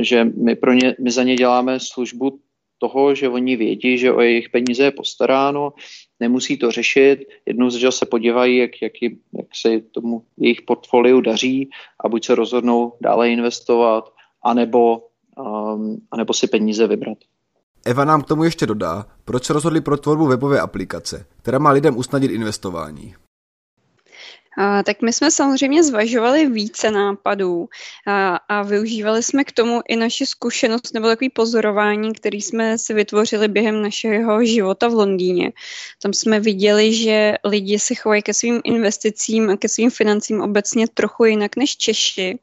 že 0.00 0.24
my, 0.24 0.56
pro 0.56 0.72
ně, 0.72 0.94
my 1.00 1.10
za 1.10 1.22
ně 1.22 1.36
děláme 1.36 1.80
službu 1.80 2.38
toho, 2.78 3.14
že 3.14 3.28
oni 3.28 3.56
vědí, 3.56 3.98
že 3.98 4.12
o 4.12 4.20
jejich 4.20 4.48
peníze 4.48 4.84
je 4.84 4.90
postaráno, 4.90 5.72
nemusí 6.20 6.58
to 6.58 6.70
řešit, 6.70 7.18
jednou 7.46 7.70
že 7.70 7.92
se 7.92 8.06
podívají, 8.06 8.56
jak, 8.56 8.70
jak, 8.82 8.92
jak 9.02 9.46
se 9.54 9.80
tomu 9.80 10.22
jejich 10.38 10.62
portfoliu 10.62 11.20
daří 11.20 11.70
a 12.04 12.08
buď 12.08 12.26
se 12.26 12.34
rozhodnou 12.34 12.92
dále 13.00 13.30
investovat, 13.30 14.04
anebo, 14.44 15.06
um, 15.38 15.96
anebo 16.10 16.34
si 16.34 16.46
peníze 16.46 16.86
vybrat. 16.86 17.18
Eva 17.86 18.04
nám 18.04 18.22
k 18.22 18.26
tomu 18.26 18.44
ještě 18.44 18.66
dodá, 18.66 19.06
proč 19.24 19.44
se 19.44 19.52
rozhodli 19.52 19.80
pro 19.80 19.96
tvorbu 19.96 20.26
webové 20.26 20.60
aplikace, 20.60 21.26
která 21.42 21.58
má 21.58 21.70
lidem 21.70 21.96
usnadnit 21.96 22.30
investování. 22.30 23.14
Tak 24.84 25.02
my 25.02 25.12
jsme 25.12 25.30
samozřejmě 25.30 25.84
zvažovali 25.84 26.46
více 26.46 26.90
nápadů 26.90 27.68
a, 28.06 28.36
a 28.48 28.62
využívali 28.62 29.22
jsme 29.22 29.44
k 29.44 29.52
tomu 29.52 29.80
i 29.88 29.96
naši 29.96 30.26
zkušenost 30.26 30.94
nebo 30.94 31.06
takový 31.06 31.30
pozorování, 31.30 32.12
který 32.12 32.42
jsme 32.42 32.78
si 32.78 32.94
vytvořili 32.94 33.48
během 33.48 33.82
našeho 33.82 34.44
života 34.44 34.88
v 34.88 34.94
Londýně. 34.94 35.52
Tam 36.02 36.12
jsme 36.12 36.40
viděli, 36.40 36.94
že 36.94 37.34
lidi 37.44 37.78
se 37.78 37.94
chovají 37.94 38.22
ke 38.22 38.34
svým 38.34 38.60
investicím 38.64 39.50
a 39.50 39.56
ke 39.56 39.68
svým 39.68 39.90
financím 39.90 40.40
obecně 40.40 40.88
trochu 40.88 41.24
jinak 41.24 41.56
než 41.56 41.76
Češi, 41.76 42.38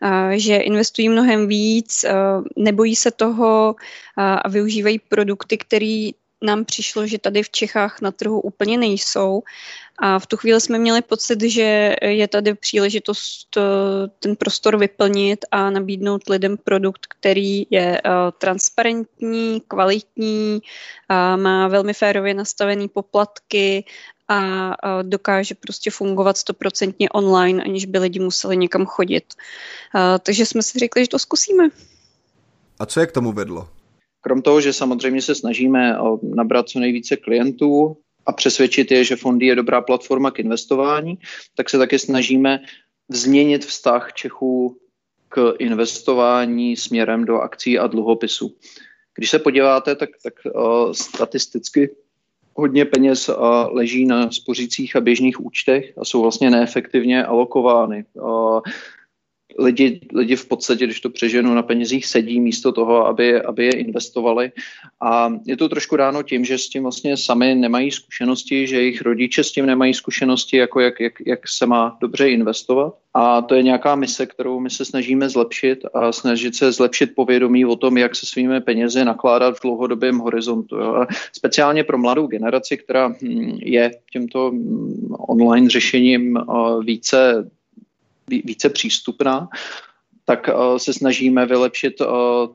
a, 0.00 0.36
že 0.36 0.56
investují 0.56 1.08
mnohem 1.08 1.48
víc, 1.48 2.04
a, 2.04 2.42
nebojí 2.56 2.96
se 2.96 3.10
toho 3.10 3.74
a, 4.16 4.34
a 4.34 4.48
využívají 4.48 4.98
produkty, 4.98 5.58
které 5.58 6.10
nám 6.44 6.64
přišlo, 6.64 7.06
že 7.06 7.18
tady 7.18 7.42
v 7.42 7.50
Čechách 7.50 8.00
na 8.00 8.10
trhu 8.10 8.40
úplně 8.40 8.78
nejsou. 8.78 9.42
A 9.98 10.18
v 10.18 10.26
tu 10.26 10.36
chvíli 10.36 10.60
jsme 10.60 10.78
měli 10.78 11.02
pocit, 11.02 11.42
že 11.42 11.96
je 12.02 12.28
tady 12.28 12.54
příležitost 12.54 13.56
eh, 13.56 13.60
ten 14.18 14.36
prostor 14.36 14.78
vyplnit 14.78 15.44
a 15.50 15.70
nabídnout 15.70 16.28
lidem 16.28 16.56
produkt, 16.56 17.06
který 17.06 17.66
je 17.70 18.00
eh, 18.04 18.10
transparentní, 18.38 19.62
kvalitní, 19.68 20.60
má 21.36 21.68
velmi 21.68 21.94
férově 21.94 22.34
nastavený 22.34 22.88
poplatky 22.88 23.84
a 24.28 24.72
dokáže 25.02 25.54
prostě 25.54 25.90
fungovat 25.90 26.36
stoprocentně 26.36 27.08
online, 27.10 27.62
aniž 27.62 27.86
by 27.86 27.98
lidi 27.98 28.20
museli 28.20 28.56
někam 28.56 28.86
chodit. 28.86 29.24
Takže 30.22 30.46
jsme 30.46 30.62
si 30.62 30.78
řekli, 30.78 31.04
že 31.04 31.08
to 31.08 31.18
zkusíme. 31.18 31.68
A 32.78 32.86
co 32.86 33.00
je 33.00 33.06
k 33.06 33.12
tomu 33.12 33.32
vedlo? 33.32 33.68
Krom 34.24 34.42
toho, 34.42 34.60
že 34.60 34.72
samozřejmě 34.72 35.22
se 35.22 35.34
snažíme 35.34 35.96
nabrat 36.22 36.68
co 36.68 36.78
nejvíce 36.78 37.16
klientů 37.16 37.96
a 38.26 38.32
přesvědčit 38.32 38.90
je, 38.90 39.04
že 39.04 39.16
fondy 39.16 39.46
je 39.46 39.56
dobrá 39.56 39.80
platforma 39.80 40.30
k 40.30 40.38
investování, 40.38 41.18
tak 41.56 41.70
se 41.70 41.78
také 41.78 41.98
snažíme 41.98 42.60
změnit 43.08 43.64
vztah 43.64 44.12
Čechů 44.12 44.76
k 45.28 45.54
investování 45.58 46.76
směrem 46.76 47.24
do 47.24 47.36
akcí 47.36 47.78
a 47.78 47.86
dluhopisů. 47.86 48.56
Když 49.14 49.30
se 49.30 49.38
podíváte, 49.38 49.94
tak, 49.94 50.10
tak 50.22 50.34
uh, 50.54 50.92
statisticky 50.92 51.90
hodně 52.54 52.84
peněz 52.84 53.28
uh, 53.28 53.34
leží 53.70 54.06
na 54.06 54.30
spořících 54.30 54.96
a 54.96 55.00
běžných 55.00 55.40
účtech 55.40 55.92
a 55.98 56.04
jsou 56.04 56.22
vlastně 56.22 56.50
neefektivně 56.50 57.24
alokovány. 57.24 58.04
Uh, 58.12 58.60
lidi, 59.58 60.00
lidi 60.14 60.36
v 60.36 60.48
podstatě, 60.48 60.84
když 60.84 61.00
to 61.00 61.10
přeženu 61.10 61.54
na 61.54 61.62
penězích, 61.62 62.06
sedí 62.06 62.40
místo 62.40 62.72
toho, 62.72 63.06
aby, 63.06 63.42
aby 63.42 63.64
je 63.64 63.72
investovali. 63.72 64.52
A 65.00 65.32
je 65.46 65.56
to 65.56 65.68
trošku 65.68 65.96
dáno 65.96 66.22
tím, 66.22 66.44
že 66.44 66.58
s 66.58 66.68
tím 66.68 66.82
vlastně 66.82 67.16
sami 67.16 67.54
nemají 67.54 67.90
zkušenosti, 67.90 68.66
že 68.66 68.76
jejich 68.76 69.02
rodiče 69.02 69.44
s 69.44 69.52
tím 69.52 69.66
nemají 69.66 69.94
zkušenosti, 69.94 70.56
jako 70.56 70.80
jak, 70.80 71.00
jak, 71.00 71.12
jak 71.26 71.48
se 71.48 71.66
má 71.66 71.96
dobře 72.00 72.30
investovat. 72.30 72.94
A 73.14 73.42
to 73.42 73.54
je 73.54 73.62
nějaká 73.62 73.94
mise, 73.94 74.26
kterou 74.26 74.60
my 74.60 74.70
se 74.70 74.84
snažíme 74.84 75.28
zlepšit 75.28 75.78
a 75.94 76.12
snažit 76.12 76.54
se 76.56 76.72
zlepšit 76.72 77.14
povědomí 77.14 77.64
o 77.64 77.76
tom, 77.76 77.98
jak 77.98 78.16
se 78.16 78.26
svými 78.26 78.60
penězi 78.60 79.04
nakládat 79.04 79.56
v 79.58 79.62
dlouhodobém 79.62 80.18
horizontu. 80.18 80.76
Jo. 80.76 80.94
A 80.94 81.06
speciálně 81.32 81.84
pro 81.84 81.98
mladou 81.98 82.26
generaci, 82.26 82.76
která 82.76 83.08
hm, 83.08 83.58
je 83.62 83.90
tímto 84.12 84.50
hm, 84.50 85.14
online 85.28 85.70
řešením 85.70 86.38
více 86.84 87.50
více 88.28 88.68
přístupná, 88.68 89.48
tak 90.24 90.48
uh, 90.48 90.76
se 90.76 90.92
snažíme 90.92 91.46
vylepšit 91.46 92.00
uh, 92.00 92.06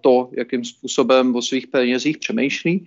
to, 0.02 0.30
jakým 0.38 0.66
způsobem 0.66 1.36
o 1.36 1.42
svých 1.42 1.68
penězích 1.68 2.18
přemýšlí 2.18 2.86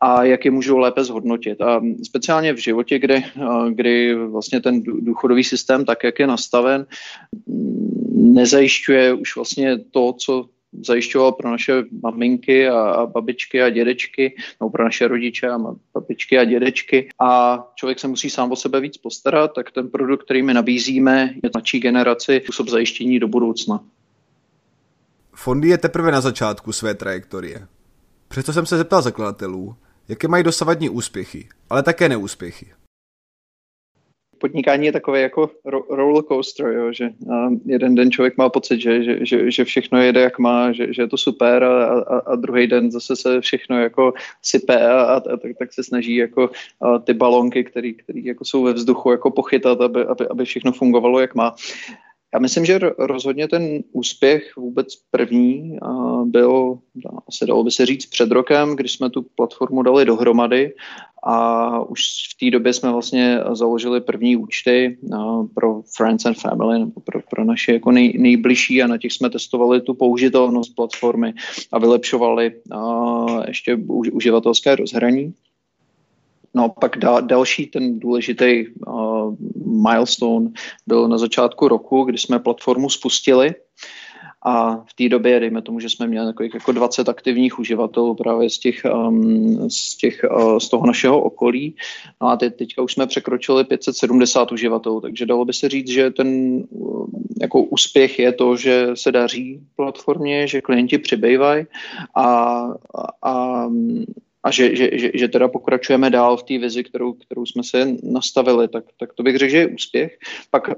a 0.00 0.24
jak 0.24 0.44
je 0.44 0.50
můžou 0.50 0.78
lépe 0.78 1.04
zhodnotit. 1.04 1.60
A 1.60 1.80
speciálně 2.02 2.52
v 2.52 2.58
životě, 2.58 2.98
kdy, 2.98 3.24
uh, 3.36 3.70
kdy 3.70 4.14
vlastně 4.14 4.60
ten 4.60 4.82
důchodový 4.82 5.44
systém, 5.44 5.84
tak 5.84 6.04
jak 6.04 6.18
je 6.18 6.26
nastaven, 6.26 6.86
nezajišťuje 8.14 9.14
už 9.14 9.36
vlastně 9.36 9.78
to, 9.78 10.12
co 10.12 10.48
zajišťoval 10.86 11.32
pro 11.32 11.50
naše 11.50 11.82
maminky 12.02 12.68
a, 12.68 12.80
a 12.80 13.06
babičky 13.06 13.62
a 13.62 13.70
dědečky, 13.70 14.36
nebo 14.60 14.70
pro 14.70 14.84
naše 14.84 15.08
rodiče 15.08 15.48
a 15.48 15.58
babičky 15.94 16.38
a 16.38 16.44
dědečky. 16.44 17.08
A 17.20 17.58
člověk 17.74 17.98
se 17.98 18.08
musí 18.08 18.30
sám 18.30 18.52
o 18.52 18.56
sebe 18.56 18.80
víc 18.80 18.96
postarat, 18.96 19.52
tak 19.54 19.70
ten 19.70 19.88
produkt, 19.88 20.24
který 20.24 20.42
my 20.42 20.54
nabízíme, 20.54 21.34
je 21.42 21.50
mladší 21.54 21.80
generaci 21.80 22.40
způsob 22.44 22.68
zajištění 22.68 23.18
do 23.18 23.28
budoucna. 23.28 23.80
Fondy 25.34 25.68
je 25.68 25.78
teprve 25.78 26.12
na 26.12 26.20
začátku 26.20 26.72
své 26.72 26.94
trajektorie. 26.94 27.66
Přesto 28.28 28.52
jsem 28.52 28.66
se 28.66 28.76
zeptal 28.76 29.02
zakladatelů, 29.02 29.74
jaké 30.08 30.28
mají 30.28 30.44
dosavadní 30.44 30.88
úspěchy, 30.88 31.48
ale 31.70 31.82
také 31.82 32.08
neúspěchy 32.08 32.66
podnikání 34.44 34.86
je 34.86 34.92
takové 34.92 35.20
jako 35.20 35.50
roller 35.90 36.24
coaster, 36.24 36.66
jo, 36.66 36.92
že 36.92 37.10
jeden 37.64 37.94
den 37.94 38.10
člověk 38.10 38.36
má 38.36 38.48
pocit, 38.48 38.80
že, 38.80 39.04
že, 39.04 39.18
že, 39.26 39.50
že 39.50 39.64
všechno 39.64 40.02
jede 40.02 40.20
jak 40.20 40.38
má, 40.38 40.72
že, 40.72 40.92
že 40.92 41.02
je 41.02 41.08
to 41.08 41.16
super 41.16 41.64
a, 41.64 41.84
a, 41.84 42.18
a 42.18 42.36
druhý 42.36 42.66
den 42.66 42.90
zase 42.90 43.16
se 43.16 43.40
všechno 43.40 43.80
jako 43.80 44.12
sype 44.42 44.88
a, 44.88 45.00
a, 45.02 45.14
a 45.16 45.36
tak, 45.36 45.56
tak 45.58 45.72
se 45.72 45.84
snaží 45.84 46.16
jako 46.16 46.50
a 46.80 46.98
ty 46.98 47.14
balonky, 47.14 47.64
které 47.64 47.90
jako 48.14 48.44
jsou 48.44 48.62
ve 48.62 48.72
vzduchu, 48.72 49.10
jako 49.10 49.30
pochytat, 49.30 49.80
aby, 49.80 50.04
aby, 50.04 50.28
aby 50.28 50.44
všechno 50.44 50.72
fungovalo 50.72 51.20
jak 51.20 51.34
má. 51.34 51.54
Já 52.34 52.40
myslím, 52.40 52.64
že 52.64 52.78
rozhodně 52.98 53.48
ten 53.48 53.82
úspěch 53.92 54.56
vůbec 54.56 54.86
první 55.10 55.78
byl, 56.24 56.78
asi 57.28 57.46
dalo 57.46 57.64
by 57.64 57.70
se 57.70 57.86
říct, 57.86 58.06
před 58.06 58.30
rokem, 58.30 58.76
když 58.76 58.92
jsme 58.92 59.10
tu 59.10 59.26
platformu 59.34 59.82
dali 59.82 60.04
dohromady 60.04 60.74
a 61.22 61.80
už 61.80 62.00
v 62.34 62.38
té 62.38 62.50
době 62.50 62.72
jsme 62.72 62.92
vlastně 62.92 63.40
založili 63.52 64.00
první 64.00 64.36
účty 64.36 64.98
pro 65.54 65.82
Friends 65.96 66.26
and 66.26 66.38
Family, 66.38 66.78
nebo 66.78 67.00
pro, 67.00 67.20
pro 67.30 67.44
naše 67.44 67.72
jako 67.72 67.90
nej, 67.90 68.18
nejbližší 68.18 68.82
a 68.82 68.86
na 68.86 68.98
těch 68.98 69.12
jsme 69.12 69.30
testovali 69.30 69.80
tu 69.80 69.94
použitelnost 69.94 70.74
platformy 70.74 71.34
a 71.72 71.78
vylepšovali 71.78 72.52
ještě 73.48 73.76
uživatelské 74.12 74.76
rozhraní. 74.76 75.34
No 76.56 76.68
pak 76.68 76.98
da, 76.98 77.20
další 77.20 77.66
ten 77.66 77.98
důležitý 77.98 78.66
uh, 78.86 79.13
milestone 79.82 80.50
byl 80.86 81.08
na 81.08 81.18
začátku 81.18 81.68
roku, 81.68 82.04
kdy 82.04 82.18
jsme 82.18 82.38
platformu 82.38 82.90
spustili 82.90 83.54
a 84.46 84.76
v 84.76 84.94
té 84.94 85.08
době, 85.08 85.40
dejme 85.40 85.62
tomu, 85.62 85.80
že 85.80 85.90
jsme 85.90 86.06
měli 86.06 86.26
takových 86.26 86.54
jako 86.54 86.72
20 86.72 87.08
aktivních 87.08 87.58
uživatelů 87.58 88.14
právě 88.14 88.50
z, 88.50 88.58
těch, 88.58 88.82
um, 88.94 89.70
z, 89.70 89.96
těch, 89.96 90.24
uh, 90.30 90.58
z 90.58 90.68
toho 90.68 90.86
našeho 90.86 91.20
okolí. 91.20 91.76
No 92.22 92.28
a 92.28 92.36
teď, 92.36 92.56
teďka 92.56 92.82
už 92.82 92.92
jsme 92.92 93.06
překročili 93.06 93.64
570 93.64 94.52
uživatelů, 94.52 95.00
takže 95.00 95.26
dalo 95.26 95.44
by 95.44 95.52
se 95.52 95.68
říct, 95.68 95.88
že 95.88 96.10
ten 96.10 96.62
uh, 96.70 97.06
jako 97.40 97.62
úspěch 97.62 98.18
je 98.18 98.32
to, 98.32 98.56
že 98.56 98.86
se 98.94 99.12
daří 99.12 99.60
platformě, 99.76 100.46
že 100.48 100.60
klienti 100.60 100.98
přibývají 100.98 101.66
a, 102.16 102.66
a, 103.22 103.68
a 104.44 104.50
že, 104.50 104.76
že, 104.76 104.90
že, 104.92 105.10
že 105.14 105.28
teda 105.28 105.48
pokračujeme 105.48 106.10
dál 106.10 106.36
v 106.36 106.42
té 106.42 106.58
vizi, 106.58 106.84
kterou, 106.84 107.12
kterou 107.12 107.46
jsme 107.46 107.64
si 107.64 107.76
nastavili, 108.02 108.68
tak, 108.68 108.84
tak 108.98 109.12
to 109.12 109.22
bych 109.22 109.36
řekl, 109.36 109.50
že 109.50 109.58
je 109.58 109.66
úspěch. 109.66 110.18
Pak 110.50 110.68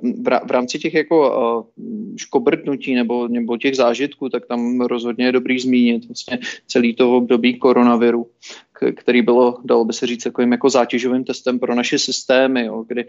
v 0.47 0.51
rámci 0.51 0.79
těch 0.79 0.95
jako 0.95 1.17
uh, 1.19 1.65
škobrdnutí 2.17 2.95
nebo, 2.95 3.29
nebo 3.29 3.57
těch 3.57 3.77
zážitků, 3.77 4.29
tak 4.29 4.47
tam 4.47 4.81
rozhodně 4.81 5.25
je 5.27 5.33
dobrý 5.33 5.59
zmínit 5.59 6.07
vlastně 6.09 6.39
celý 6.67 6.95
to 6.95 7.17
období 7.17 7.59
koronaviru, 7.59 8.31
který 8.97 9.23
bylo, 9.23 9.59
dalo 9.65 9.85
by 9.85 9.93
se 9.93 10.07
říct, 10.07 10.25
takovým 10.25 10.53
jako 10.53 10.71
zátěžovým 10.71 11.25
testem 11.25 11.59
pro 11.59 11.75
naše 11.75 11.99
systémy, 11.99 12.65
jo, 12.65 12.85
kdy 12.89 13.05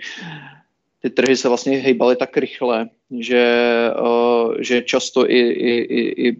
ty 1.02 1.10
trhy 1.10 1.38
se 1.38 1.48
vlastně 1.48 1.78
hejbaly 1.78 2.16
tak 2.16 2.38
rychle, 2.38 2.90
že, 3.20 3.56
uh, 4.02 4.56
že 4.60 4.82
často 4.82 5.30
i, 5.32 5.40
i, 5.40 5.74
i, 5.80 6.28
i 6.28 6.38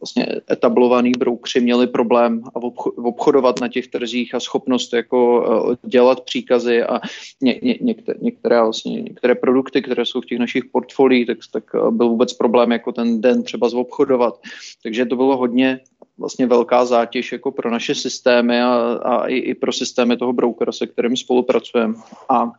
vlastně 0.00 0.26
etablovaný 0.50 1.12
broukři 1.18 1.60
měli 1.60 1.86
problém 1.86 2.42
a 2.54 2.60
obchodovat 2.96 3.60
na 3.60 3.68
těch 3.68 3.88
trzích 3.88 4.34
a 4.34 4.40
schopnost 4.40 4.92
jako 4.92 5.46
eh, 5.72 5.88
dělat 5.88 6.20
příkazy 6.20 6.82
a 6.82 7.00
ně, 7.42 7.58
ně, 7.62 7.78
některé, 7.80 8.18
některé, 8.22 8.62
vlastně, 8.62 9.02
některé 9.02 9.34
produkty, 9.34 9.82
které 9.82 10.06
jsou 10.06 10.20
v 10.20 10.26
těch 10.26 10.38
našich 10.38 10.64
portfoliích, 10.64 11.26
tak, 11.26 11.38
tak 11.52 11.64
eh, 11.74 11.90
byl 11.90 12.08
vůbec 12.08 12.32
problém 12.32 12.72
jako 12.72 12.92
ten 12.92 13.20
den 13.20 13.42
třeba 13.42 13.68
zobchodovat. 13.68 14.40
Takže 14.82 15.06
to 15.06 15.16
bylo 15.16 15.36
hodně 15.36 15.80
vlastně 16.18 16.46
velká 16.46 16.84
zátěž 16.84 17.32
jako 17.32 17.52
pro 17.52 17.70
naše 17.70 17.94
systémy 17.94 18.62
a, 18.62 18.98
a 19.02 19.26
i, 19.26 19.36
i 19.36 19.54
pro 19.54 19.72
systémy 19.72 20.16
toho 20.16 20.32
broukera, 20.32 20.72
se 20.72 20.86
kterým 20.86 21.16
spolupracujeme. 21.16 21.94
A 22.28 22.52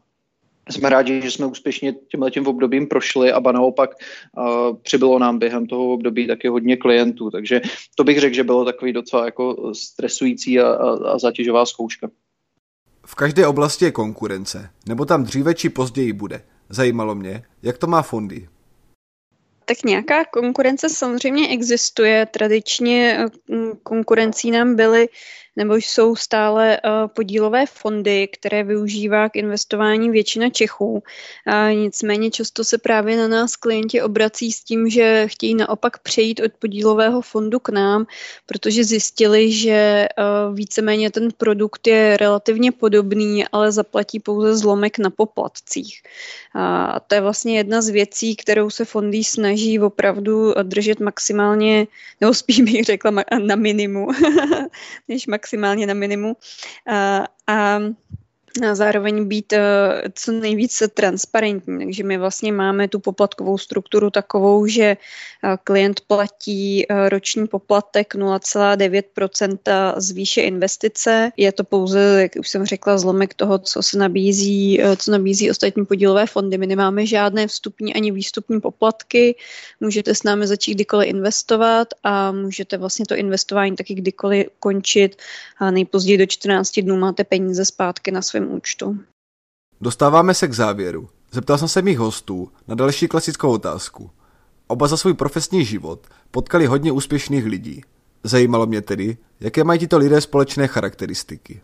jsme 0.69 0.89
rádi, 0.89 1.21
že 1.21 1.31
jsme 1.31 1.45
úspěšně 1.45 1.93
tímhle 2.11 2.31
tím 2.31 2.47
obdobím 2.47 2.87
prošli 2.87 3.31
a 3.31 3.39
ba 3.39 3.51
naopak 3.51 3.89
uh, 4.37 4.77
přibylo 4.81 5.19
nám 5.19 5.39
během 5.39 5.67
toho 5.67 5.93
období 5.93 6.27
taky 6.27 6.47
hodně 6.47 6.77
klientů, 6.77 7.31
takže 7.31 7.61
to 7.95 8.03
bych 8.03 8.19
řekl, 8.19 8.35
že 8.35 8.43
bylo 8.43 8.65
takový 8.65 8.93
docela 8.93 9.25
jako 9.25 9.73
stresující 9.75 10.59
a, 10.59 10.67
a, 10.67 11.13
a 11.13 11.19
zátěžová 11.19 11.65
zkouška. 11.65 12.09
V 13.05 13.15
každé 13.15 13.47
oblasti 13.47 13.85
je 13.85 13.91
konkurence, 13.91 14.69
nebo 14.87 15.05
tam 15.05 15.23
dříve 15.23 15.53
či 15.53 15.69
později 15.69 16.13
bude. 16.13 16.41
Zajímalo 16.69 17.15
mě, 17.15 17.43
jak 17.63 17.77
to 17.77 17.87
má 17.87 18.01
fondy. 18.01 18.47
Tak 19.65 19.83
nějaká 19.83 20.25
konkurence 20.25 20.89
samozřejmě 20.89 21.47
existuje. 21.49 22.25
Tradičně 22.25 23.25
konkurencí 23.83 24.51
nám 24.51 24.75
byly 24.75 25.07
nebo 25.55 25.75
jsou 25.75 26.15
stále 26.15 26.77
uh, 26.85 27.07
podílové 27.07 27.65
fondy, 27.65 28.27
které 28.27 28.63
využívá 28.63 29.29
k 29.29 29.35
investování 29.35 30.09
většina 30.09 30.49
Čechů. 30.49 31.03
Nicméně 31.73 32.31
často 32.31 32.63
se 32.63 32.77
právě 32.77 33.17
na 33.17 33.27
nás 33.27 33.55
klienti 33.55 34.01
obrací 34.01 34.51
s 34.51 34.63
tím, 34.63 34.89
že 34.89 35.27
chtějí 35.27 35.55
naopak 35.55 35.99
přejít 35.99 36.39
od 36.39 36.51
podílového 36.59 37.21
fondu 37.21 37.59
k 37.59 37.69
nám, 37.69 38.05
protože 38.45 38.83
zjistili, 38.83 39.51
že 39.51 40.07
uh, 40.17 40.55
víceméně 40.55 41.11
ten 41.11 41.29
produkt 41.37 41.87
je 41.87 42.17
relativně 42.17 42.71
podobný, 42.71 43.47
ale 43.51 43.71
zaplatí 43.71 44.19
pouze 44.19 44.57
zlomek 44.57 44.97
na 44.97 45.09
poplatcích. 45.09 46.01
A 46.55 46.99
to 46.99 47.15
je 47.15 47.21
vlastně 47.21 47.57
jedna 47.57 47.81
z 47.81 47.89
věcí, 47.89 48.35
kterou 48.35 48.69
se 48.69 48.85
fondy 48.85 49.23
snaží 49.23 49.79
opravdu 49.79 50.53
držet 50.63 50.99
maximálně, 50.99 51.87
nebo 52.21 52.33
spíš 52.33 52.61
bych 52.61 52.83
řekla 52.83 53.11
na 53.45 53.55
minimu, 53.55 54.07
než 55.07 55.27
maximálně 55.27 55.38
na 55.85 55.93
minimu. 55.93 56.35
A, 56.85 57.27
a 57.47 57.79
a 58.69 58.75
zároveň 58.75 59.25
být 59.25 59.53
eh, 59.53 59.59
co 60.13 60.31
nejvíce 60.31 60.87
transparentní. 60.87 61.85
Takže 61.85 62.03
my 62.03 62.17
vlastně 62.17 62.51
máme 62.51 62.87
tu 62.87 62.99
poplatkovou 62.99 63.57
strukturu 63.57 64.09
takovou, 64.09 64.65
že 64.67 64.83
eh, 64.83 65.57
klient 65.63 66.01
platí 66.07 66.85
eh, 66.91 67.09
roční 67.09 67.47
poplatek 67.47 68.15
0,9% 68.15 69.93
z 69.97 70.11
výše 70.11 70.41
investice. 70.41 71.31
Je 71.37 71.51
to 71.51 71.63
pouze, 71.63 71.99
jak 72.21 72.31
už 72.39 72.49
jsem 72.49 72.65
řekla, 72.65 72.97
zlomek 72.97 73.33
toho, 73.33 73.59
co 73.59 73.83
se 73.83 73.97
nabízí, 73.97 74.81
co 74.97 75.11
nabízí 75.11 75.51
ostatní 75.51 75.85
podílové 75.85 76.25
fondy. 76.25 76.57
My 76.57 76.67
nemáme 76.67 77.05
žádné 77.05 77.47
vstupní 77.47 77.93
ani 77.93 78.11
výstupní 78.11 78.61
poplatky. 78.61 79.35
Můžete 79.79 80.15
s 80.15 80.23
námi 80.23 80.47
začít 80.47 80.73
kdykoliv 80.73 81.09
investovat 81.09 81.87
a 82.03 82.31
můžete 82.31 82.77
vlastně 82.77 83.05
to 83.05 83.15
investování 83.15 83.75
taky 83.75 83.93
kdykoliv 83.93 84.47
končit 84.59 85.15
a 85.57 85.71
nejpozději 85.71 86.17
do 86.17 86.25
14 86.25 86.79
dnů 86.79 86.97
máte 86.97 87.23
peníze 87.23 87.65
zpátky 87.65 88.11
na 88.11 88.21
svém 88.39 88.51
účtu. 88.51 88.97
Dostáváme 89.81 90.33
se 90.33 90.47
k 90.47 90.53
závěru. 90.53 91.09
Zeptal 91.31 91.57
jsem 91.57 91.67
se 91.67 91.81
mých 91.81 91.99
hostů 91.99 92.51
na 92.67 92.75
další 92.75 93.07
klasickou 93.07 93.51
otázku. 93.51 94.11
Oba 94.67 94.87
za 94.87 94.97
svůj 94.97 95.13
profesní 95.13 95.65
život 95.65 96.07
potkali 96.31 96.65
hodně 96.65 96.91
úspěšných 96.91 97.45
lidí. 97.45 97.83
Zajímalo 98.23 98.65
mě 98.65 98.81
tedy, 98.81 99.17
jaké 99.39 99.63
mají 99.63 99.79
tito 99.79 99.97
lidé 99.97 100.21
společné 100.21 100.67
charakteristiky. 100.67 101.61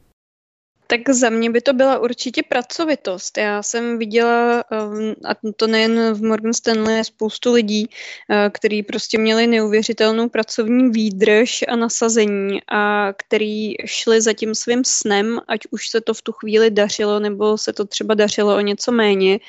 Tak 0.87 1.09
za 1.09 1.29
mě 1.29 1.49
by 1.49 1.61
to 1.61 1.73
byla 1.73 1.99
určitě 1.99 2.43
pracovitost. 2.43 3.37
Já 3.37 3.63
jsem 3.63 3.97
viděla, 3.97 4.63
um, 4.71 5.15
a 5.25 5.53
to 5.55 5.67
nejen 5.67 6.13
v 6.13 6.23
Morgan 6.23 6.53
Stanley, 6.53 7.03
spoustu 7.03 7.53
lidí, 7.53 7.89
uh, 7.89 8.35
kteří 8.51 8.83
prostě 8.83 9.17
měli 9.17 9.47
neuvěřitelnou 9.47 10.29
pracovní 10.29 10.89
výdrž 10.89 11.63
a 11.67 11.75
nasazení 11.75 12.59
a 12.71 13.13
který 13.17 13.73
šli 13.85 14.21
za 14.21 14.33
tím 14.33 14.55
svým 14.55 14.83
snem, 14.83 15.39
ať 15.47 15.59
už 15.71 15.89
se 15.89 16.01
to 16.01 16.13
v 16.13 16.21
tu 16.21 16.31
chvíli 16.31 16.71
dařilo, 16.71 17.19
nebo 17.19 17.57
se 17.57 17.73
to 17.73 17.85
třeba 17.85 18.13
dařilo 18.13 18.55
o 18.55 18.59
něco 18.59 18.91
méně 18.91 19.39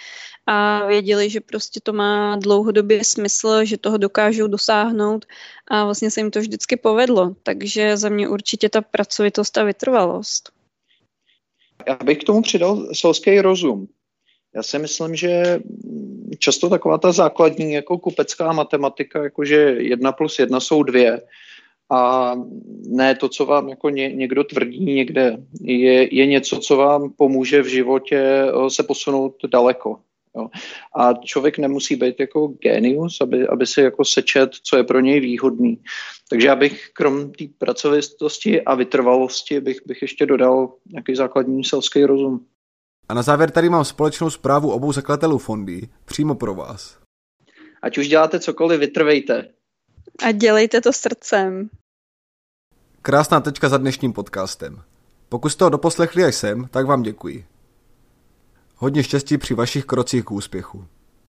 a 0.46 0.86
věděli, 0.86 1.30
že 1.30 1.40
prostě 1.40 1.80
to 1.82 1.92
má 1.92 2.36
dlouhodobě 2.36 3.04
smysl, 3.04 3.64
že 3.64 3.78
toho 3.78 3.96
dokážou 3.96 4.46
dosáhnout 4.46 5.24
a 5.68 5.84
vlastně 5.84 6.10
se 6.10 6.20
jim 6.20 6.30
to 6.30 6.40
vždycky 6.40 6.76
povedlo. 6.76 7.34
Takže 7.42 7.96
za 7.96 8.08
mě 8.08 8.28
určitě 8.28 8.68
ta 8.68 8.80
pracovitost 8.80 9.58
a 9.58 9.64
vytrvalost. 9.64 10.55
Já 11.88 11.98
bych 12.04 12.18
k 12.18 12.24
tomu 12.24 12.42
přidal 12.42 12.86
selský 12.92 13.40
rozum. 13.40 13.88
Já 14.54 14.62
si 14.62 14.78
myslím, 14.78 15.14
že 15.14 15.60
často 16.38 16.68
taková 16.68 16.98
ta 16.98 17.12
základní 17.12 17.72
jako 17.72 17.98
kupecká 17.98 18.52
matematika, 18.52 19.24
jakože 19.24 19.56
jedna 19.78 20.12
plus 20.12 20.38
jedna 20.38 20.60
jsou 20.60 20.82
dvě, 20.82 21.20
a 21.90 22.32
ne 22.88 23.14
to, 23.14 23.28
co 23.28 23.46
vám 23.46 23.68
jako 23.68 23.90
ně, 23.90 24.12
někdo 24.12 24.44
tvrdí 24.44 24.84
někde, 24.84 25.36
je, 25.60 26.14
je 26.14 26.26
něco, 26.26 26.58
co 26.58 26.76
vám 26.76 27.10
pomůže 27.10 27.62
v 27.62 27.66
životě 27.66 28.18
eh, 28.18 28.70
se 28.70 28.82
posunout 28.82 29.34
daleko. 29.46 29.98
Jo. 30.36 30.48
A 30.96 31.12
člověk 31.12 31.58
nemusí 31.58 31.96
být 31.96 32.20
jako 32.20 32.46
genius, 32.46 33.20
aby, 33.20 33.48
aby 33.48 33.66
si 33.66 33.80
jako 33.80 34.04
sečet, 34.04 34.50
co 34.62 34.76
je 34.76 34.84
pro 34.84 35.00
něj 35.00 35.20
výhodný. 35.20 35.82
Takže 36.30 36.46
já 36.46 36.56
bych 36.56 36.90
krom 36.92 37.32
té 37.32 37.44
pracovitosti 37.58 38.62
a 38.62 38.74
vytrvalosti 38.74 39.60
bych, 39.60 39.76
bych 39.86 40.02
ještě 40.02 40.26
dodal 40.26 40.74
nějaký 40.86 41.14
základní 41.14 41.64
selský 41.64 42.04
rozum. 42.04 42.46
A 43.08 43.14
na 43.14 43.22
závěr 43.22 43.50
tady 43.50 43.68
mám 43.68 43.84
společnou 43.84 44.30
zprávu 44.30 44.70
obou 44.70 44.92
zakladatelů 44.92 45.38
fondy 45.38 45.88
přímo 46.04 46.34
pro 46.34 46.54
vás. 46.54 46.98
Ať 47.82 47.98
už 47.98 48.08
děláte 48.08 48.40
cokoliv, 48.40 48.80
vytrvejte. 48.80 49.48
A 50.24 50.32
dělejte 50.32 50.80
to 50.80 50.92
srdcem. 50.92 51.68
Krásná 53.02 53.40
tečka 53.40 53.68
za 53.68 53.78
dnešním 53.78 54.12
podcastem. 54.12 54.82
Pokud 55.28 55.48
jste 55.48 55.64
ho 55.64 55.70
doposlechli 55.70 56.24
až 56.24 56.34
sem, 56.34 56.68
tak 56.70 56.86
vám 56.86 57.02
děkuji. 57.02 57.44
Hodně 58.78 59.02
štěstí 59.02 59.38
při 59.38 59.54
vašich 59.54 59.84
krocích 59.84 60.24
k 60.24 60.30
úspěchu. 60.30 60.86